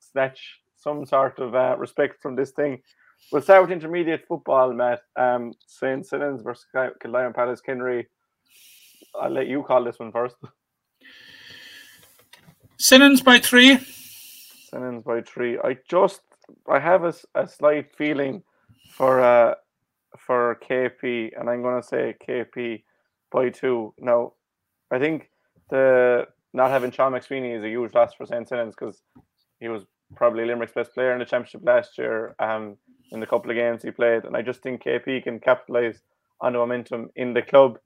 [0.00, 2.82] snatch some sort of uh, respect from this thing.
[3.30, 5.00] We'll start with intermediate football, Matt.
[5.16, 6.06] Um, St.
[6.06, 8.06] Senans versus Kildimo Pallaskenry.
[9.20, 10.36] I'll let you call this one first.
[12.78, 13.78] Senans by three.
[14.72, 15.58] Senans by three.
[15.58, 16.20] I just
[16.70, 18.42] I have a, a slight feeling
[18.90, 19.54] for uh
[20.16, 22.82] for KP, and I'm going to say KP
[23.30, 23.94] by two.
[23.98, 24.32] Now,
[24.90, 25.30] I think
[25.70, 28.48] the not having Sean McSweeney is a huge loss for St.
[28.48, 29.02] Senans because
[29.60, 29.84] he was
[30.16, 32.34] probably Limerick's best player in the championship last year.
[32.38, 32.76] Um,
[33.12, 36.00] in the couple of games he played, and I just think KP can capitalize
[36.40, 37.78] on the momentum in the club.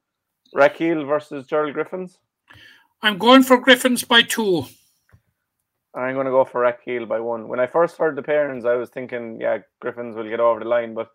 [0.54, 2.18] Rathkeale versus Gerald Griffins.
[3.02, 4.66] I'm going for Griffins by two.
[5.94, 7.48] I'm going to go for Rathkeale by one.
[7.48, 10.68] When I first heard the pairings, I was thinking, yeah, Griffins will get over the
[10.68, 11.10] line, but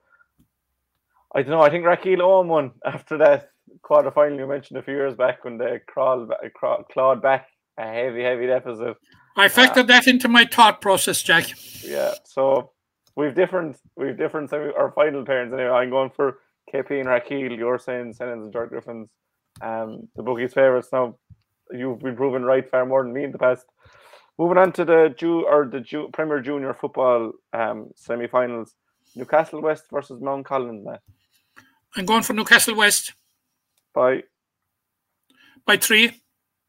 [1.36, 1.62] I don't know.
[1.62, 3.52] I think Rathkeale own one after that
[3.82, 7.48] quarter final you mentioned a few years back when they crawled, ba- craw- clawed back
[7.78, 8.98] a heavy, heavy deficit.
[9.36, 11.46] I factored uh, that into my thought process, Jack.
[11.84, 12.72] Yeah, so
[13.18, 15.70] we've different, we've different semi or final pairings anyway.
[15.70, 16.38] I'm going for
[16.74, 17.58] KP and Rathkeale.
[17.58, 19.10] You're saying Senans and George Griffins.
[19.60, 21.18] Um, the bookies' favourites now.
[21.72, 23.66] You've been proven right far more than me in the past.
[24.38, 28.76] Moving on to the Ju or the Ju- Premier Junior Football um, semi-finals,
[29.16, 30.84] Newcastle West versus Mountcollins.
[30.86, 31.02] Matt.
[31.96, 33.14] I'm going for Newcastle West
[33.94, 34.24] By
[35.66, 36.22] by three.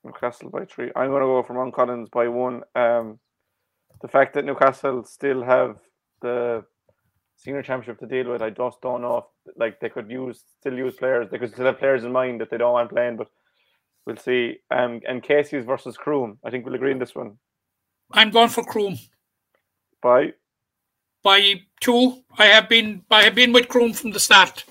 [0.03, 0.91] Newcastle by three.
[0.97, 2.63] I'm going to go for Mountcollins by one.
[2.75, 3.19] Um,
[4.01, 5.77] the fact that Newcastle still have
[6.21, 6.65] the
[7.37, 10.75] senior championship to deal with, I just don't know if like they could use still
[10.75, 11.29] use players.
[11.31, 13.29] They could still have players in mind that they don't want playing, but
[14.07, 14.59] we'll see.
[14.71, 16.39] Um, and Casey's versus Croom.
[16.45, 17.39] I think we'll agree on this one.
[18.13, 18.99] I'm going for Croom
[20.03, 20.33] By
[21.23, 22.23] by two.
[22.39, 24.65] I have been I have been with Croom from the start.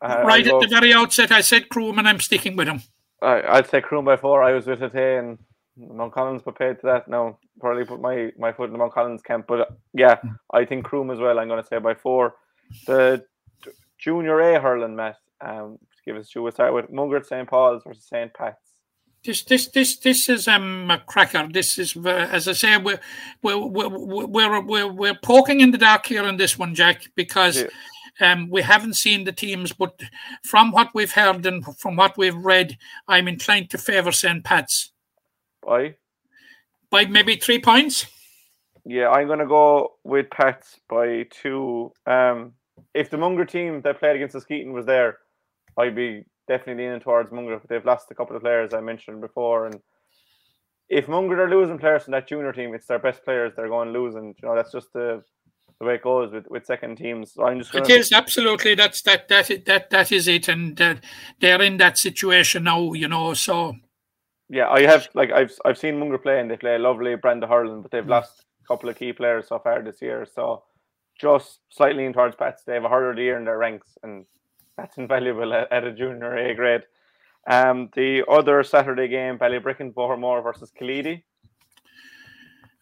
[0.00, 2.82] uh, right at the very outset, I said Croom, and I'm sticking with him.
[3.22, 4.42] I, I'd say Croom by four.
[4.42, 5.38] I was with it and
[5.80, 7.08] Mountcollins prepared to that.
[7.08, 9.46] No, probably put my, my foot in the Mountcollins camp.
[9.46, 10.16] But uh, yeah,
[10.52, 11.38] I think Croom as well.
[11.38, 12.34] I'm going to say by four.
[12.86, 13.24] The
[13.98, 15.16] junior A hurling, Matt.
[15.40, 17.48] Um, to give us two, we'll start with Mungret St.
[17.48, 18.32] Paul's versus St.
[18.34, 18.58] Pat's.
[19.24, 21.46] This, this, this, this is um, a cracker.
[21.50, 23.00] This is, uh, as I say, we're
[23.42, 27.64] we're, we're we're we're we're poking in the dark here on this one, Jack, because
[28.20, 29.72] um, we haven't seen the teams.
[29.72, 30.00] But
[30.42, 32.78] from what we've heard and from what we've read,
[33.08, 34.42] I'm inclined to favour St.
[34.42, 34.89] Pat's
[35.66, 35.96] By
[36.90, 38.06] by maybe three points.
[38.84, 41.92] yeah, I'm going to go with Pats by two.
[42.06, 42.52] Um,
[42.94, 45.18] if the Mungret team that played against the Skeeton was there,
[45.78, 47.60] I'd be definitely leaning towards Mungret.
[47.60, 49.80] But they've lost a couple of players I mentioned before, and
[50.88, 53.92] if Mungret are losing players from that junior team, it's their best players they're going
[53.92, 54.34] losing.
[54.42, 55.22] You know, that's just the
[55.78, 57.32] the way it goes with, with second teams.
[57.32, 60.80] So I'm just going It is absolutely that's that that that that is it, and
[60.80, 60.96] uh,
[61.40, 63.34] they're in that situation now, you know.
[63.34, 63.76] So
[64.52, 67.44] Yeah, I have like I've I've seen Mungret play and they play a lovely brand
[67.44, 70.26] of hurling, but they've lost a couple of key players so far this year.
[70.26, 70.64] So
[71.20, 72.64] just slightly in towards Pats.
[72.64, 74.26] They have a hurler of the year in their ranks, and
[74.76, 76.82] that's invaluable at, at a junior A grade.
[77.48, 81.22] Um, the other Saturday game, Ballybricken Bohermore versus Kilteely.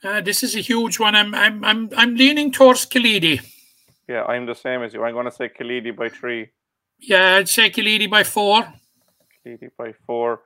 [0.02, 1.14] uh, this is a huge one.
[1.14, 3.40] I'm I'm I'm I'm leaning towards Kilteely.
[4.08, 5.04] Yeah, I'm the same as you.
[5.04, 6.48] I'm going to say Kilteely by three.
[6.98, 8.72] Yeah, I'd say Kilteely by four.
[9.44, 10.40] Kilteely by four.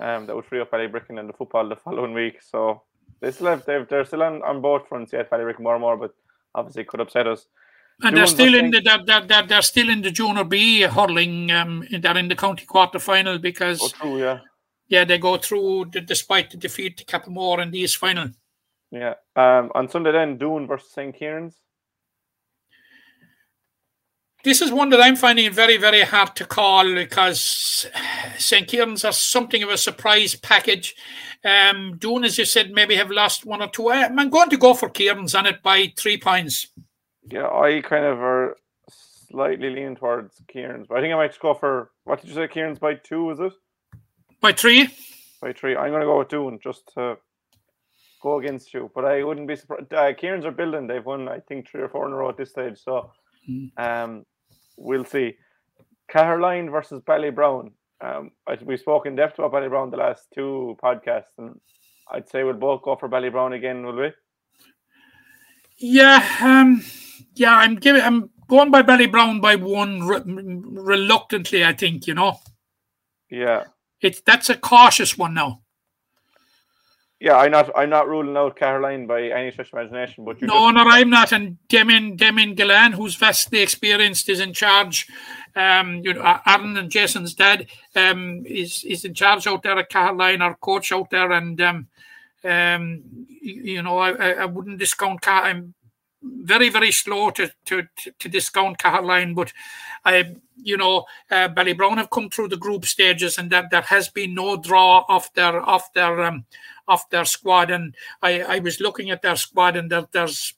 [0.00, 2.42] Um, that would free up Ballybricken and the football the following week.
[2.42, 2.82] So
[3.20, 5.30] they still have they've, they're still on, on both fronts yet.
[5.30, 6.14] Ballybricken more and more, but
[6.54, 7.46] obviously could upset us.
[8.02, 11.52] And they're still in the they're, they're, they're, they're still in the junior B hurling.
[11.52, 14.40] Um, they're in the county quarter final because Oh, true, yeah,
[14.88, 18.30] yeah, they go through the, despite the defeat to Cappamore in the East final.
[18.90, 19.14] yeah.
[19.36, 21.54] Um, on Sunday then, Doon versus St Kieran's.
[24.44, 27.86] This is one that I'm finding very, very hard to call because
[28.36, 28.68] St.
[28.68, 30.94] Kieran's are something of a surprise package.
[31.42, 33.90] Um, Doon, as you said, maybe have lost one or two.
[33.90, 36.68] I'm going to go for Kieran's on it by three points.
[37.30, 38.56] Yeah, I kind of are
[39.30, 42.34] slightly leaning towards Kieran's, but I think I might just go for what did you
[42.34, 42.46] say?
[42.46, 43.54] Kieran's by two, is it?
[44.42, 44.90] By three?
[45.40, 45.74] By three.
[45.74, 47.16] I'm going to go with Doon just to
[48.22, 49.92] go against you, but I wouldn't be surprised.
[49.94, 50.86] Uh, Kieran's are building.
[50.86, 52.78] They've won, I think, three or four in a row at this stage.
[52.78, 53.10] So,
[53.78, 54.26] um,
[54.76, 55.36] we'll see.
[56.12, 57.72] Caherline versus Ballybrown.
[58.00, 58.30] Um,
[58.64, 61.58] we spoke in depth about Ballybrown the last two podcasts, and
[62.10, 64.12] I'd say we'll both go for Ballybrown again, will we?
[65.78, 66.84] Yeah, um,
[67.34, 67.56] yeah.
[67.56, 68.02] I'm giving.
[68.02, 71.64] I'm going by Ballybrown by one re- reluctantly.
[71.64, 72.40] I think you know
[73.30, 73.64] Yeah,
[74.00, 75.63] it's that's a cautious one now.
[77.20, 77.36] Yeah.
[77.36, 77.70] I'm not.
[77.76, 80.90] I'm not ruling out Caherline by any stretch of imagination, but you No, just, no,
[80.90, 81.32] I'm not.
[81.32, 85.08] And Demin Demin Gillane, who's vastly experienced, is in charge.
[85.56, 89.88] Um, you know, Aaron and Jason's dad um, is is in charge out there at
[89.90, 91.86] Caherline, our coach out there, and um,
[92.44, 95.20] um, you, you know, I, I I wouldn't discount.
[95.20, 95.74] Car- I'm
[96.24, 97.86] very very slow to to
[98.18, 99.52] to, discount Caherline, but
[100.04, 104.08] I, you know, uh, Ballybrown have come through the group stages, and that there has
[104.08, 106.46] been no draw off their off their um,
[106.86, 107.70] off their squad.
[107.70, 110.54] And I I was looking at their squad, and there, there's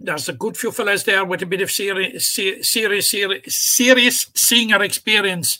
[0.00, 5.58] there's a good few fellas there with a bit of serious, serious, serious, senior experience,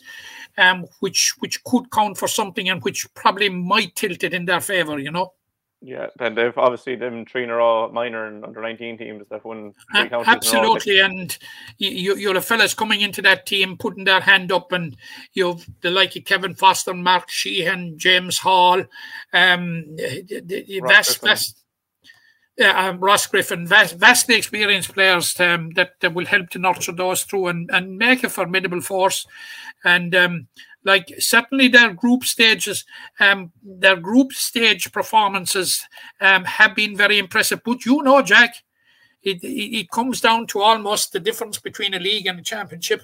[0.57, 4.61] um, which which could count for something and which probably might tilt it in their
[4.61, 4.99] favour.
[4.99, 5.33] You know,
[5.81, 6.09] yeah.
[6.19, 10.01] Then they've obviously them three in a minor and under nineteen teams that won three
[10.03, 11.01] A- counties in absolutely.
[11.01, 11.39] And
[11.79, 14.97] you, you you'll fellas coming into that team, putting their hand up, and
[15.35, 18.85] you've the like of Kevin Foster, Mark Sheehan, James Hall,
[19.33, 21.29] um, the- the- Ross vast, Griffin.
[21.29, 21.65] vast,
[22.59, 26.91] yeah, um, Ross Griffin, vast, vastly experienced players um, that, that will help to nurture
[26.91, 29.27] those through and, and make a formidable force.
[29.85, 30.49] And um,
[30.85, 32.85] like certainly their group stages,
[33.21, 35.85] um, their group stage performances
[36.21, 37.61] um, have been very impressive.
[37.65, 38.63] But you know, Jack,
[39.23, 43.03] it, it, it comes down to almost the difference between a league and a championship.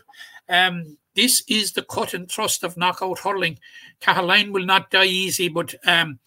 [0.48, 3.58] Um, this is the cut and thrust of knockout hurling.
[4.00, 6.18] Caherline will not die easy, but um,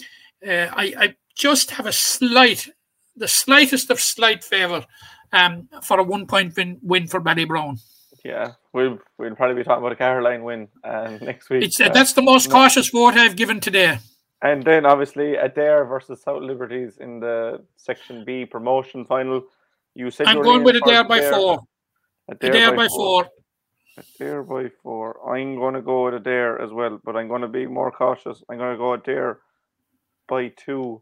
[0.46, 2.70] uh, I, I just have a slight,
[3.16, 4.86] the slightest of slight favour
[5.34, 7.80] um, for a one point win, win for Ballybrown.
[8.28, 11.64] Yeah, we'll we'll probably be talking about a Caherline win uh, next week.
[11.64, 14.00] It's Uh, that's the most cautious vote I've given today.
[14.42, 19.46] And then obviously Adare versus South Liberties in the Section B promotion final.
[19.96, 21.60] You said I'm going with Adare by four.
[22.30, 23.28] Adare, Adare by four.
[23.98, 25.34] Adare by four.
[25.34, 28.44] I'm going to go with Adare as well, but I'm going to be more cautious.
[28.50, 29.38] I'm going to go Adare
[30.28, 31.02] by two.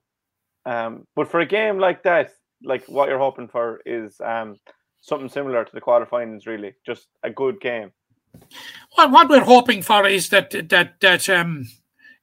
[0.68, 2.34] Um, but for a game like that,
[2.64, 4.58] like what you're hoping for is um,
[5.06, 6.74] something similar to the quarterfinals, really.
[6.86, 7.92] Just a good game.
[8.98, 11.68] Well, what we're hoping for is that that that um,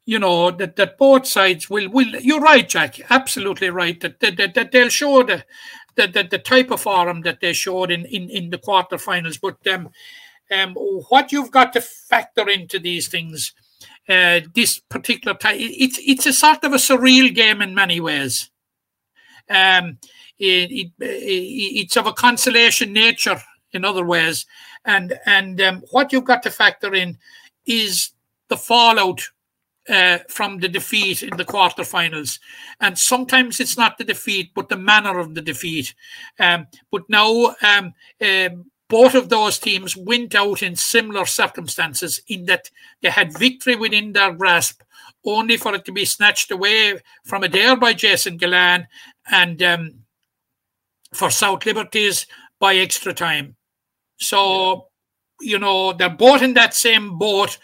[0.04, 2.16] you know that, that both sides will will.
[2.20, 3.00] You're right, Jack.
[3.10, 3.98] Absolutely right.
[4.00, 5.44] That that, that, they'll show the,
[5.94, 9.40] the the the type of form that they showed in in in the quarterfinals.
[9.40, 9.90] But um,
[10.50, 10.74] um,
[11.08, 13.54] what you've got to factor into these things,
[14.08, 18.50] uh, this particular time, it's it's a sort of a surreal game in many ways.
[19.48, 19.98] Um,
[20.38, 23.40] it, it, it it's of a consolation nature
[23.72, 24.46] in other ways,
[24.84, 27.18] and and um, what you've got to factor in
[27.66, 28.10] is
[28.48, 29.22] the fallout
[29.88, 32.38] uh, from the defeat in the quarterfinals.
[32.80, 35.94] And sometimes it's not the defeat, but the manner of the defeat.
[36.38, 38.50] Um, but now, um, uh,
[38.88, 44.12] both of those teams went out in similar circumstances in that they had victory within
[44.12, 44.82] their grasp,
[45.24, 48.86] only for it to be snatched away from Adare by Jason Gillane
[49.30, 49.94] and um,
[51.12, 52.26] for South Liberties
[52.58, 53.56] by extra time.
[54.16, 54.88] So,
[55.40, 57.58] you know, they're both in that same boat.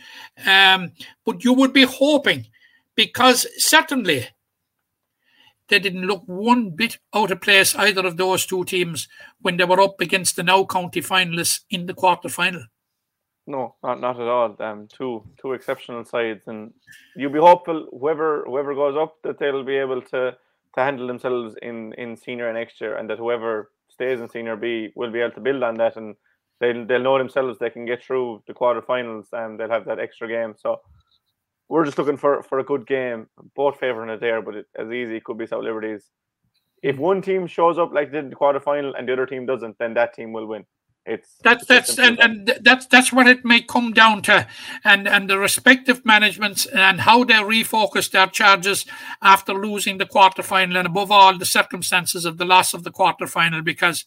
[0.46, 0.92] Um,
[1.24, 2.46] but you would be hoping,
[2.94, 4.26] because certainly
[5.68, 9.06] they didn't look one bit out of place, either of those two teams,
[9.40, 12.64] when they were up against the now county finalists in the quarter final.
[13.46, 14.56] No, not not at all.
[14.60, 16.72] Um, two two exceptional sides, and
[17.16, 20.36] you'll be hopeful whoever whoever goes up that they'll be able to
[20.78, 24.56] to handle themselves in in senior and next year, and that whoever stays in Senior
[24.56, 26.14] B will be able to build on that, and
[26.60, 30.28] they'll they'll know themselves they can get through the quarterfinals, and they'll have that extra
[30.28, 30.54] game.
[30.56, 30.80] So
[31.68, 33.26] we're just looking for for a good game.
[33.56, 36.10] Both favouring it there, but it, as easy could be South Liberties.
[36.82, 39.94] If one team shows up like did the quarterfinal and the other team doesn't, then
[39.94, 40.64] that team will win.
[41.08, 44.46] It's That's that's and, and that's that's what it may come down to,
[44.84, 48.84] and and the respective managements and how they refocus their charges
[49.22, 53.64] after losing the quarterfinal, and above all the circumstances of the loss of the quarterfinal,
[53.64, 54.04] because,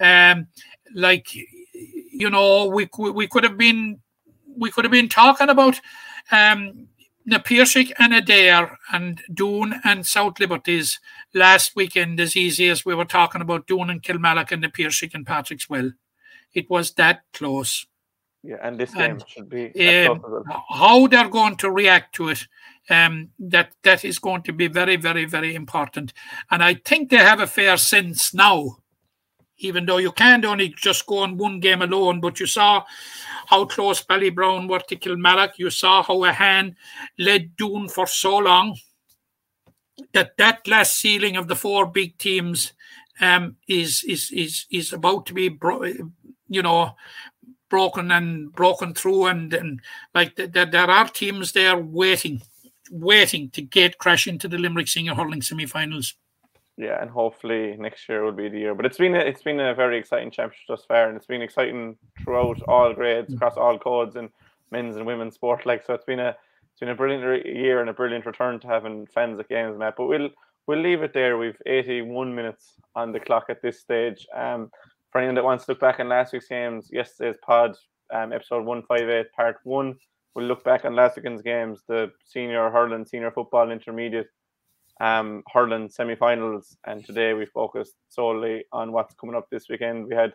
[0.00, 0.46] um,
[0.94, 4.00] like, you know, we we could have been
[4.56, 5.78] we could have been talking about,
[6.32, 6.88] um.
[7.30, 10.98] Na Piarsaigh and Adare and Doon and South Liberties
[11.34, 15.26] last weekend as easy as we were talking about Doon and Kilmallock and Piarsaigh and
[15.26, 15.92] Patrickswell.
[16.54, 17.86] It was that close.
[18.42, 19.66] yeah, and this game and, should be
[20.06, 20.64] Um, close as well.
[20.70, 22.46] how they're going to react to it,
[22.88, 26.12] um, that that is going to be very, very, very important.
[26.50, 28.78] And I think they have a fair sense now,
[29.58, 32.20] even though you can't only just go on one game alone.
[32.20, 32.84] But you saw
[33.46, 35.58] how close Ballybrown were to Kilmallock.
[35.58, 36.76] You saw how Ahane
[37.18, 38.76] led Doon for so long
[40.12, 42.72] that that last ceiling of the four big teams
[43.20, 45.92] um, is is is is about to be, bro-
[46.48, 46.94] you know,
[47.68, 49.80] broken and broken through, and and
[50.14, 52.42] like th- th- there are teams there waiting,
[52.90, 56.14] waiting to get crash into the Limerick Senior Hurling semi-finals.
[56.76, 58.74] Yeah, and hopefully next year will be the year.
[58.74, 61.42] But it's been a, it's been a very exciting championship thus far, and it's been
[61.42, 64.30] exciting throughout all grades, across all codes, and
[64.70, 65.66] men's and women's sport.
[65.66, 66.36] Like so, it's been a
[66.70, 69.94] it's been a brilliant year and a brilliant return to having fans at games, Matt.
[69.96, 70.28] But we'll
[70.68, 71.36] we'll leave it there.
[71.36, 74.28] We've 81 minutes on the clock at this stage.
[74.32, 74.70] Um,
[75.18, 77.74] for anyone that wants to look back on last week's games, yesterday's pod,
[78.14, 79.96] um, episode 158, part one.
[80.36, 84.28] We'll look back on last weekend's games, the senior hurling, senior football, intermediate
[85.00, 90.06] um, hurling semi-finals, and today we focused solely on what's coming up this weekend.
[90.06, 90.34] We had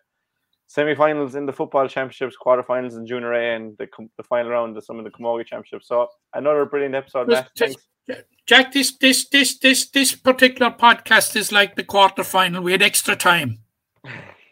[0.67, 3.87] semi-finals in the football championships, quarterfinals in junior A, and the,
[4.17, 5.87] the final round of some of the Camogie championships.
[5.87, 7.51] So another brilliant episode, Matt.
[7.57, 7.87] Thanks.
[8.45, 12.61] Jack, this this this this this particular podcast is like the quarter final.
[12.61, 13.62] We had extra time.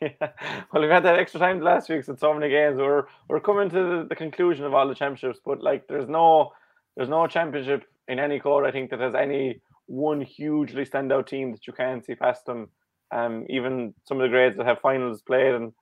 [0.01, 0.09] Yeah.
[0.73, 2.77] Well, we've had that extra time last week, so so many games.
[2.77, 6.51] We're we're coming to the, the conclusion of all the championships, but like there's no
[6.95, 8.65] there's no championship in any code.
[8.65, 12.69] I think that has any one hugely standout team that you can't see past them.
[13.11, 15.73] Um, even some of the grades that have finals played and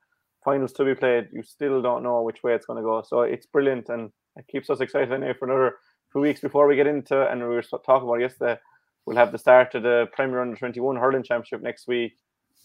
[0.44, 3.04] finals to be played, you still don't know which way it's going to go.
[3.08, 5.76] So it's brilliant and it keeps us excited anyway for another
[6.12, 7.30] few weeks before we get into.
[7.30, 8.60] And we were talking about yesterday.
[9.06, 12.14] We'll have the start of the Premier Under Twenty One Hurling Championship next week.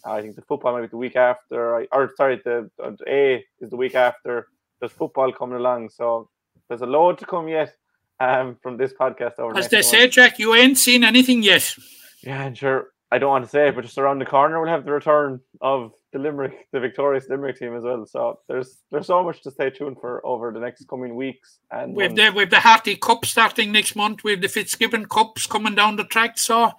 [0.07, 3.71] I think the football might be the week after, or sorry, the, the A is
[3.71, 4.49] the week after.
[4.81, 6.29] There's football coming along, so
[6.69, 7.75] there's a load to come yet
[8.21, 9.39] um, from this podcast.
[9.39, 9.87] Over As they month.
[9.87, 11.75] say, Jack, you ain't seen anything yet.
[12.23, 12.89] Yeah, and sure.
[13.11, 15.41] I don't want to say it, but just around the corner we'll have the return
[15.61, 18.05] of the Limerick, the victorious Limerick team as well.
[18.07, 21.61] So there's there's so much to stay tuned for over the next coming weeks.
[21.71, 22.15] And months.
[22.17, 24.25] the we've the Harty Cup starting next month.
[24.25, 26.73] We've the Fitzgibbon Cups coming down the track, so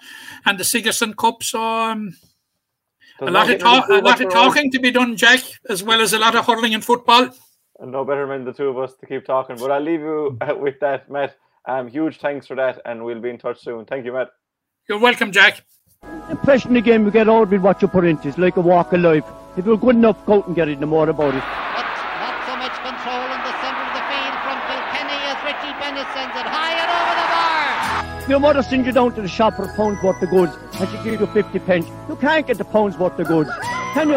[0.45, 1.41] and the Sigerson Cup.
[1.41, 2.17] So um,
[3.19, 5.39] There's a lot of talk, a lot of talking to be done, Jack,
[5.69, 7.29] as well as a lot of hurling and football.
[7.79, 9.55] and no better than the two of us to keep talking.
[9.57, 11.35] But I'll leave you uh, with that, Matt.
[11.67, 13.85] Um, huge thanks for that, and we'll be in touch soon.
[13.85, 14.29] Thank you, Matt.
[14.87, 15.63] You're welcome, Jack.
[16.01, 18.27] The impression again you get out with what you put into.
[18.27, 19.25] It's like a walk of life.
[19.57, 21.41] If you're good enough, go out and get it, no more about it.
[21.41, 21.87] But
[22.19, 26.07] not so much control in the centre of the field from Kilkenny as Richie Bennett
[26.13, 28.14] sends it high and over the bar.
[28.27, 30.89] Your mother sends you down to the shop for a pound's worth of goods and
[30.89, 31.85] she gives you 50 pence.
[32.09, 33.51] You can't get the pound's worth of goods,
[33.93, 34.15] can you?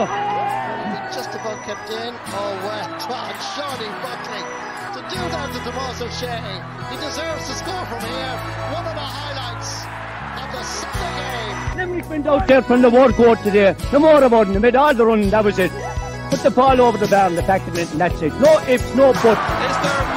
[1.13, 2.15] Just about kept in.
[2.33, 4.41] Oh, well done, Shawnee Buckley.
[4.97, 6.41] To do that to Tommaso Shea,
[6.89, 8.37] he deserves to score from here.
[8.73, 9.85] One of the highlights
[10.41, 11.77] of the Sunday game.
[11.77, 13.77] Limerick went out there from the war court today.
[13.93, 14.55] No more about it.
[14.55, 15.71] They made all the running, that was it.
[16.31, 18.33] Put the ball over the bar and the back of it, and that's it.
[18.41, 20.08] No ifs, no buts.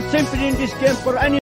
[0.00, 1.40] No in this game for any